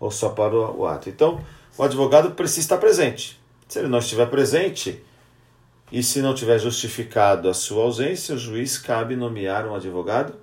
[0.00, 1.08] ou só para o ato.
[1.08, 1.44] Então,
[1.76, 3.38] o advogado precisa estar presente.
[3.66, 5.02] Se ele não estiver presente
[5.92, 10.34] e se não tiver justificado a sua ausência, o juiz cabe nomear um advogado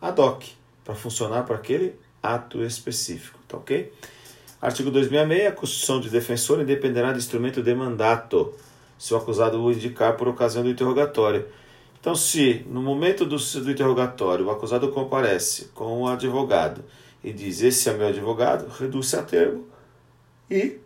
[0.00, 0.44] ad hoc
[0.84, 3.92] para funcionar para aquele ato específico, tá ok?
[4.60, 8.52] Artigo 266, a constituição de defensor independerá do instrumento de mandato,
[8.98, 11.46] se o acusado o indicar por ocasião do interrogatório.
[12.00, 16.84] Então, se no momento do, do interrogatório o acusado comparece com o advogado
[17.22, 19.66] e diz: Esse é meu advogado, reduz-se a termo
[20.50, 20.78] e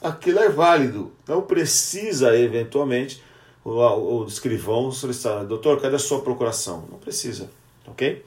[0.00, 1.12] aquilo é válido.
[1.26, 3.22] Não precisa, eventualmente,
[3.64, 6.86] o, o, escrivão solicitar: Doutor, cadê a sua procuração?
[6.90, 7.50] Não precisa,
[7.86, 8.24] ok?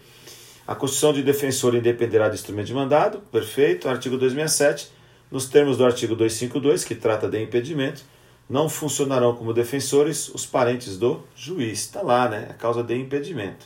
[0.70, 3.90] A Constituição de defensor independerá do instrumento de mandado, perfeito.
[3.90, 4.92] Artigo 267,
[5.32, 8.04] nos termos do artigo 252, que trata de impedimento,
[8.48, 11.80] não funcionarão como defensores os parentes do juiz.
[11.80, 12.50] Está lá, né?
[12.52, 13.66] A causa de impedimento.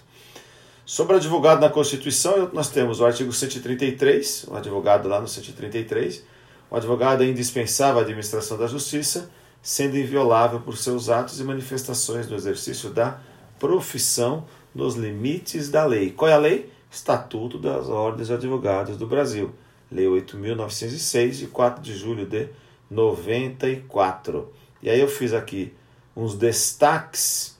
[0.86, 6.24] Sobre advogado na Constituição, nós temos o artigo 133, o advogado lá no 133.
[6.72, 9.30] O advogado é indispensável à administração da justiça,
[9.62, 13.20] sendo inviolável por seus atos e manifestações no exercício da
[13.60, 16.10] profissão nos limites da lei.
[16.10, 16.72] Qual é a lei?
[16.94, 19.52] Estatuto das Ordens de Advogados do Brasil,
[19.92, 22.50] Lei 8.906, de 4 de julho de
[22.90, 24.54] 94.
[24.80, 25.74] E aí eu fiz aqui
[26.16, 27.58] uns destaques,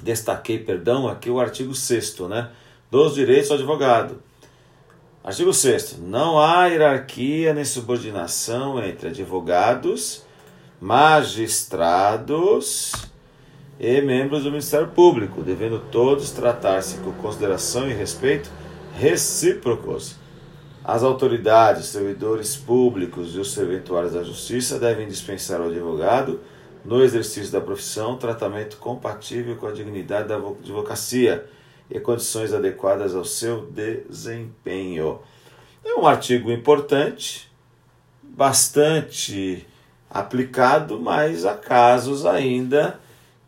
[0.00, 2.52] destaquei, perdão, aqui o artigo 6 né,
[2.88, 4.22] dos direitos do advogado.
[5.24, 10.22] Artigo 6 Não há hierarquia nem subordinação entre advogados,
[10.80, 12.92] magistrados
[13.80, 18.50] e membros do Ministério Público, devendo todos tratar-se com consideração e respeito
[18.94, 20.16] recíprocos.
[20.84, 26.40] As autoridades, servidores públicos e os serventuários da Justiça devem dispensar ao advogado,
[26.84, 31.46] no exercício da profissão, tratamento compatível com a dignidade da advocacia
[31.90, 35.20] e condições adequadas ao seu desempenho.
[35.82, 37.50] É um artigo importante,
[38.22, 39.66] bastante
[40.10, 42.98] aplicado, mas há casos ainda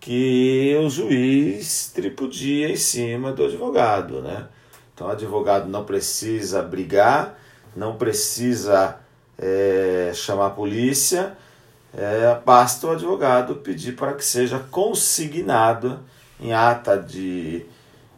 [0.02, 4.48] que o juiz tripudia em cima do advogado, né?
[4.92, 7.38] Então, o advogado não precisa brigar,
[7.76, 8.98] não precisa
[9.38, 11.38] é, chamar a polícia,
[11.96, 16.00] é, basta o advogado pedir para que seja consignado
[16.40, 17.64] em ata de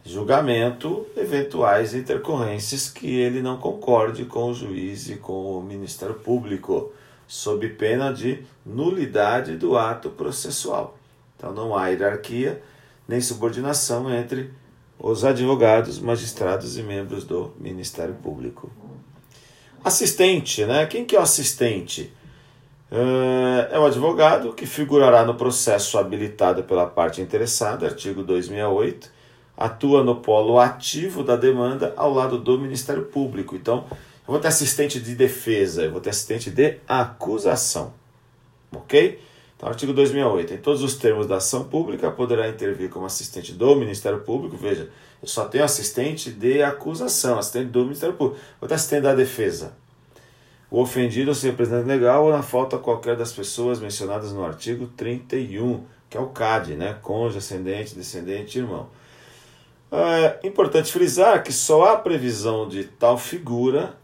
[0.03, 6.95] julgamento eventuais intercorrências que ele não concorde com o juiz e com o Ministério Público,
[7.29, 10.97] sob pena de nulidade do ato processual.
[11.37, 12.63] Então não há hierarquia
[13.07, 14.51] nem subordinação entre
[14.99, 18.71] os advogados, magistrados e membros do Ministério Público.
[19.85, 20.87] Assistente, né?
[20.87, 22.13] Quem que é o assistente?
[22.91, 29.11] É, é o advogado que figurará no processo habilitado pela parte interessada, artigo 268,
[29.57, 33.57] atua no polo ativo da demanda ao lado do Ministério Público.
[33.57, 37.93] Então, eu vou ter assistente de defesa, eu vou ter assistente de acusação.
[38.73, 39.21] Ok?
[39.57, 40.55] Então, artigo 2008.
[40.55, 44.57] Em todos os termos da ação pública, poderá intervir como assistente do Ministério Público.
[44.57, 44.91] Veja,
[45.23, 48.41] eu só tenho assistente de acusação, assistente do Ministério Público.
[48.61, 49.75] Vou assistente da defesa.
[50.71, 54.89] O ofendido ou seu representante legal ou na falta qualquer das pessoas mencionadas no artigo
[54.89, 56.99] 31, que é o CAD, né?
[57.01, 58.89] Cônjuge, ascendente, descendente, irmão.
[59.93, 63.97] É importante frisar que só há previsão de tal figura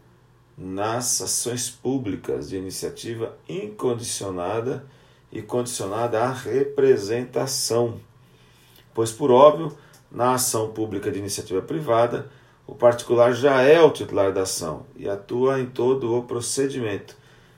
[0.57, 4.85] nas ações públicas de iniciativa incondicionada
[5.31, 7.99] e condicionada à representação.
[8.93, 9.77] Pois, por óbvio,
[10.11, 12.29] na ação pública de iniciativa privada,
[12.67, 17.15] o particular já é o titular da ação e atua em todo o procedimento,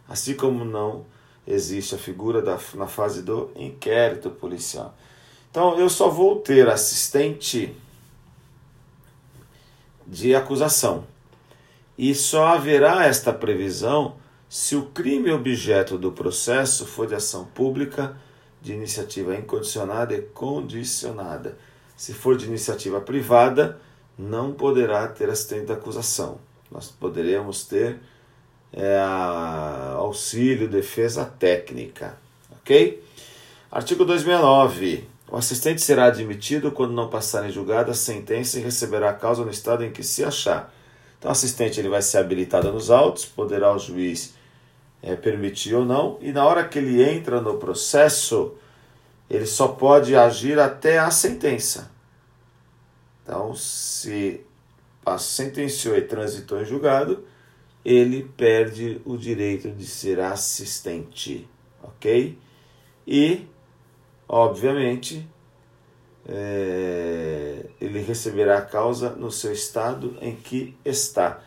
[0.07, 1.05] assim como não
[1.45, 4.95] existe a figura da, na fase do inquérito policial.
[5.49, 7.75] Então, eu só vou ter assistente
[10.07, 11.05] de acusação.
[11.97, 14.15] E só haverá esta previsão
[14.53, 18.15] se o crime objeto do processo for de ação pública,
[18.61, 21.57] de iniciativa incondicionada e condicionada.
[21.97, 23.79] Se for de iniciativa privada,
[24.15, 26.37] não poderá ter assistente da acusação.
[26.69, 27.97] Nós poderemos ter
[28.71, 29.01] é,
[29.95, 32.15] auxílio, defesa técnica.
[32.51, 33.03] Ok?
[33.71, 35.09] Artigo 269.
[35.31, 39.43] O assistente será admitido quando não passar em julgada a sentença e receberá a causa
[39.43, 40.71] no estado em que se achar.
[41.17, 44.35] Então, o assistente ele vai ser habilitado nos autos, poderá o juiz
[45.03, 48.55] é, permitir ou não, e na hora que ele entra no processo,
[49.29, 51.91] ele só pode agir até a sentença.
[53.21, 54.41] Então, se
[55.19, 57.25] sentenciou e transitou em julgado,
[57.83, 61.49] ele perde o direito de ser assistente,
[61.81, 62.37] ok?
[63.05, 63.45] E,
[64.27, 65.27] obviamente,
[66.25, 71.41] é, ele receberá a causa no seu estado em que está.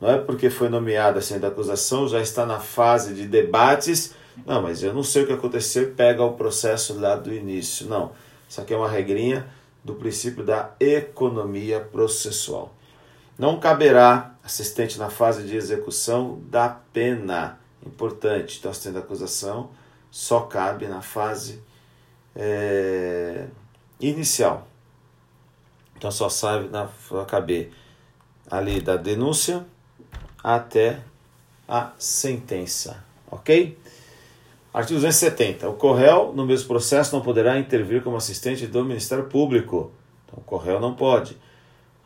[0.00, 4.14] Não é porque foi nomeado assim da acusação, já está na fase de debates.
[4.44, 7.86] Não, mas eu não sei o que aconteceu, pega o processo lá do início.
[7.86, 8.12] Não,
[8.48, 9.46] isso aqui é uma regrinha
[9.82, 12.74] do princípio da economia processual.
[13.38, 17.58] Não caberá assistente na fase de execução da pena.
[17.84, 19.70] Importante, então, assistente da acusação
[20.10, 21.62] só cabe na fase
[22.34, 23.46] é,
[24.00, 24.66] inicial.
[25.96, 26.88] Então, só sabe na,
[27.28, 27.72] caber
[28.50, 29.64] ali da denúncia
[30.46, 31.00] até
[31.66, 33.76] a sentença, ok?
[34.72, 35.68] Artigo 270.
[35.68, 39.90] O Correio, no mesmo processo, não poderá intervir como assistente do Ministério Público.
[40.24, 41.36] Então, o Correio não pode.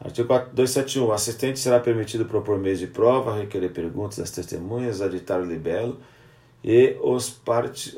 [0.03, 1.05] Artigo 271.
[1.05, 5.99] O assistente será permitido propor meios de prova, requerer perguntas às testemunhas, aditar o libelo
[6.65, 7.39] e os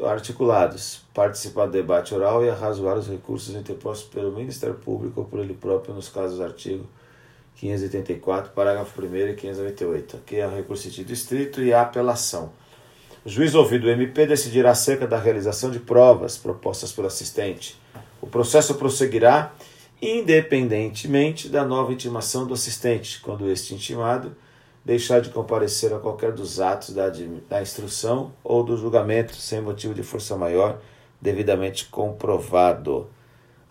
[0.04, 5.38] articulados, participar do debate oral e arrazoar os recursos interpostos pelo Ministério Público ou por
[5.38, 6.84] ele próprio nos casos do artigo
[7.56, 12.52] 584, parágrafo 1 e 598, que é o recurso sentido estrito e a apelação.
[13.24, 17.80] O juiz ouvido o MP decidirá acerca da realização de provas propostas pelo assistente.
[18.20, 19.52] O processo prosseguirá
[20.02, 24.34] independentemente da nova intimação do assistente, quando este intimado
[24.84, 27.08] deixar de comparecer a qualquer dos atos da,
[27.48, 30.80] da instrução ou do julgamento sem motivo de força maior
[31.20, 33.08] devidamente comprovado.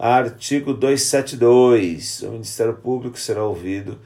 [0.04, 2.24] Artigo 272.
[2.24, 4.00] O Ministério Público será ouvido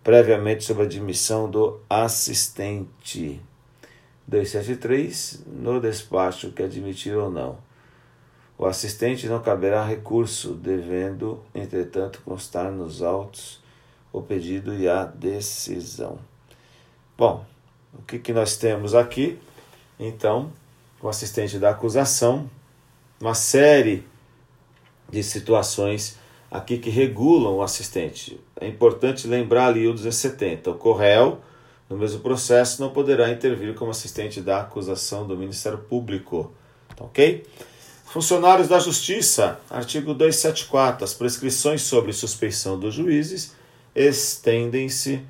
[0.00, 3.42] previamente sobre a admissão do assistente.
[4.28, 5.42] 273.
[5.44, 7.58] No despacho que admitir ou não.
[8.56, 13.60] O assistente não caberá recurso, devendo, entretanto, constar nos autos
[14.12, 16.20] o pedido e a decisão.
[17.18, 17.44] Bom,
[17.92, 19.36] o que, que nós temos aqui?
[19.98, 20.52] Então,
[21.02, 22.48] o assistente da acusação,
[23.20, 24.13] uma série
[25.14, 26.18] de situações
[26.50, 28.40] aqui que regulam o assistente.
[28.60, 30.70] É importante lembrar ali o 270.
[30.70, 31.38] O Correio,
[31.88, 36.52] no mesmo processo, não poderá intervir como assistente da acusação do Ministério Público.
[36.94, 37.46] Tá ok?
[38.04, 41.04] Funcionários da Justiça, artigo 274.
[41.04, 43.54] As prescrições sobre suspeição dos juízes
[43.94, 45.20] estendem-se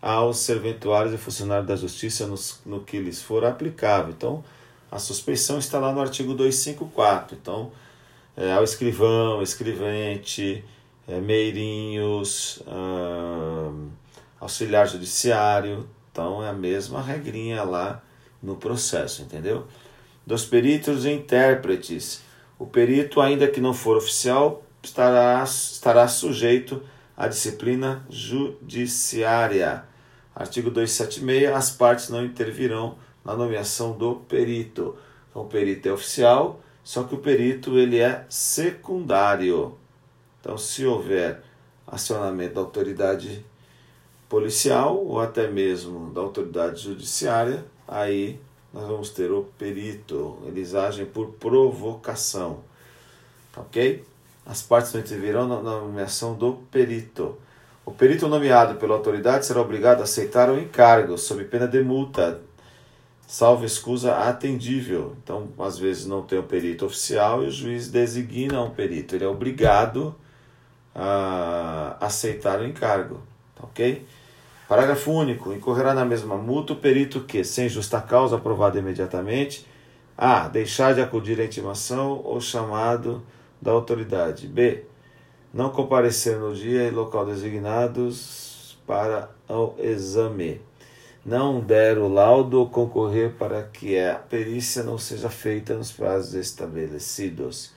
[0.00, 4.14] aos serventuários e funcionários da Justiça no, no que lhes for aplicável.
[4.16, 4.42] Então,
[4.90, 7.36] a suspeição está lá no artigo 254.
[7.40, 7.70] Então,
[8.36, 10.64] é, ao escrivão, escrivente,
[11.06, 12.62] é, meirinhos,
[14.40, 15.88] auxiliar judiciário.
[16.10, 18.02] Então, é a mesma regrinha lá
[18.42, 19.66] no processo, entendeu?
[20.26, 22.22] dos peritos e intérpretes.
[22.58, 26.82] O perito, ainda que não for oficial, estará, estará sujeito
[27.16, 29.84] à disciplina judiciária.
[30.34, 31.52] Artigo 276.
[31.52, 34.96] As partes não intervirão na nomeação do perito.
[35.30, 39.76] Então, o perito é oficial, só que o perito ele é secundário.
[40.40, 41.42] Então, se houver
[41.86, 43.44] acionamento da autoridade
[44.28, 48.40] policial ou até mesmo da autoridade judiciária, aí
[48.72, 50.38] nós vamos ter o perito.
[50.46, 52.60] Eles agem por provocação.
[53.56, 54.04] Ok?
[54.44, 57.36] As partes não intervirão na nomeação do perito.
[57.84, 62.40] O perito nomeado pela autoridade será obrigado a aceitar o encargo, sob pena de multa,
[63.32, 65.16] salvo escusa atendível.
[65.24, 69.14] Então, às vezes não tem o perito oficial e o juiz designa um perito.
[69.14, 70.14] Ele é obrigado
[70.94, 73.22] a aceitar o encargo.
[73.58, 74.06] Ok?
[74.68, 75.50] Parágrafo único.
[75.50, 79.66] Incorrerá na mesma multa o perito que, sem justa causa aprovada imediatamente,
[80.16, 80.46] a.
[80.48, 83.22] deixar de acudir à intimação ou chamado
[83.62, 84.46] da autoridade.
[84.46, 84.84] B.
[85.54, 90.60] Não comparecer no dia e local designados para o exame.
[91.24, 97.70] Não der o laudo concorrer para que a perícia não seja feita nos prazos estabelecidos.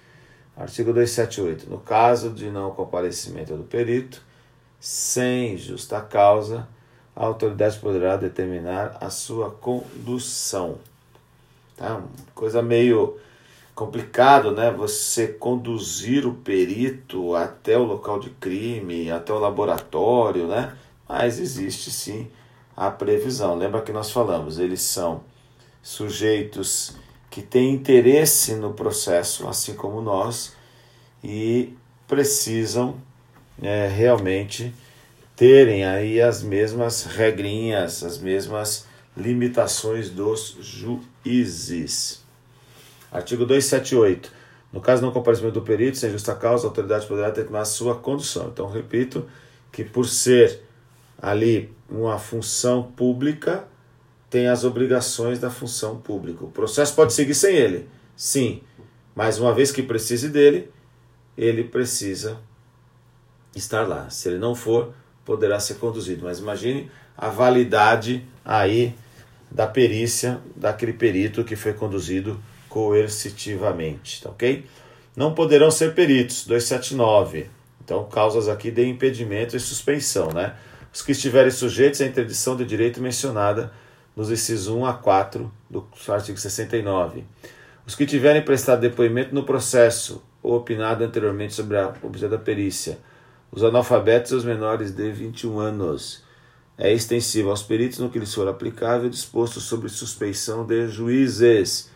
[0.57, 1.69] Artigo 278.
[1.69, 4.19] No caso de não comparecimento do perito,
[4.79, 6.67] sem justa causa,
[7.15, 10.79] a autoridade poderá determinar a sua condução.
[11.77, 12.01] Tá?
[12.33, 13.19] Coisa meio
[13.75, 14.71] complicado, né?
[14.71, 20.75] Você conduzir o perito até o local de crime, até o laboratório, né?
[21.07, 22.27] Mas existe sim
[22.76, 23.55] a previsão.
[23.55, 25.23] Lembra que nós falamos, eles são
[25.82, 26.95] sujeitos
[27.30, 30.53] que têm interesse no processo, assim como nós,
[31.23, 31.73] e
[32.07, 32.95] precisam
[33.61, 34.73] é, realmente
[35.36, 42.23] terem aí as mesmas regrinhas, as mesmas limitações dos juízes.
[43.11, 44.32] Artigo 278.
[44.71, 47.95] No caso não comparecimento do perito, sem justa causa, a autoridade poderá determinar a sua
[47.95, 48.49] condução.
[48.51, 49.26] Então, repito
[49.71, 50.61] que por ser
[51.21, 53.67] ali uma função pública,
[54.29, 56.43] tem as obrigações da função pública.
[56.43, 58.61] O processo pode seguir sem ele, sim,
[59.15, 60.71] mas uma vez que precise dele,
[61.38, 62.39] ele precisa
[63.55, 64.09] estar lá.
[64.09, 66.25] Se ele não for, poderá ser conduzido.
[66.25, 68.93] Mas imagine a validade aí
[69.49, 74.65] da perícia daquele perito que foi conduzido coercitivamente, tá ok?
[75.15, 77.49] Não poderão ser peritos, 279.
[77.81, 80.55] Então, causas aqui de impedimento e suspensão, né?
[80.95, 83.69] Os que estiverem sujeitos à interdição de direito mencionada
[84.15, 87.25] nos incisos 1 a 4 do artigo 69.
[87.85, 92.97] Os que tiverem prestado depoimento no processo ou opinado anteriormente sobre a objeto da perícia,
[93.51, 96.23] os analfabetos e os menores de 21 anos.
[96.77, 101.91] É extensivo aos peritos no que lhes for aplicável, disposto sobre suspeição de juízes.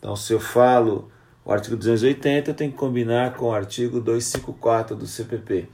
[0.00, 1.08] Então, se eu falo
[1.44, 5.68] o artigo 280, tem que combinar com o artigo 254 do CPP.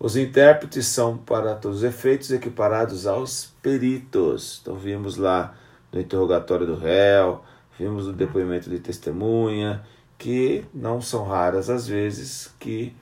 [0.00, 4.60] Os intérpretes são, para todos os efeitos, equiparados aos peritos.
[4.62, 5.54] Então, vimos lá
[5.92, 7.42] no interrogatório do réu,
[7.78, 9.84] vimos no depoimento de testemunha,
[10.16, 12.94] que não são raras as vezes que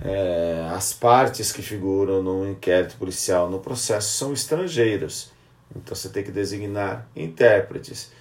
[0.00, 5.32] é, as partes que figuram no inquérito policial no processo são estrangeiros.
[5.74, 8.12] Então você tem que designar intérpretes,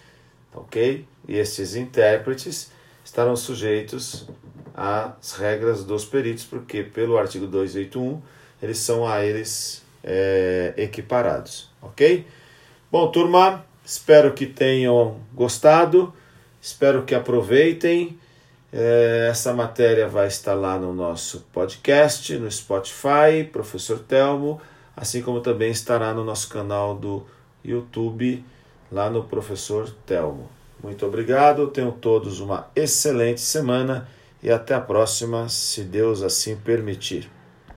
[0.53, 1.05] ok?
[1.27, 2.71] E esses intérpretes
[3.03, 4.27] estarão sujeitos
[4.75, 8.21] às regras dos peritos, porque pelo artigo 281
[8.61, 12.25] eles são a eles é, equiparados, ok?
[12.91, 16.13] Bom, turma, espero que tenham gostado,
[16.61, 18.19] espero que aproveitem.
[18.71, 24.59] É, essa matéria vai estar lá no nosso podcast, no Spotify, Professor Telmo,
[24.95, 27.25] assim como também estará no nosso canal do
[27.63, 28.43] YouTube,
[28.91, 30.49] lá no Professor Telmo.
[30.83, 34.07] Muito obrigado, tenham todos uma excelente semana
[34.45, 37.34] e até a próxima, se Deus assim permitir.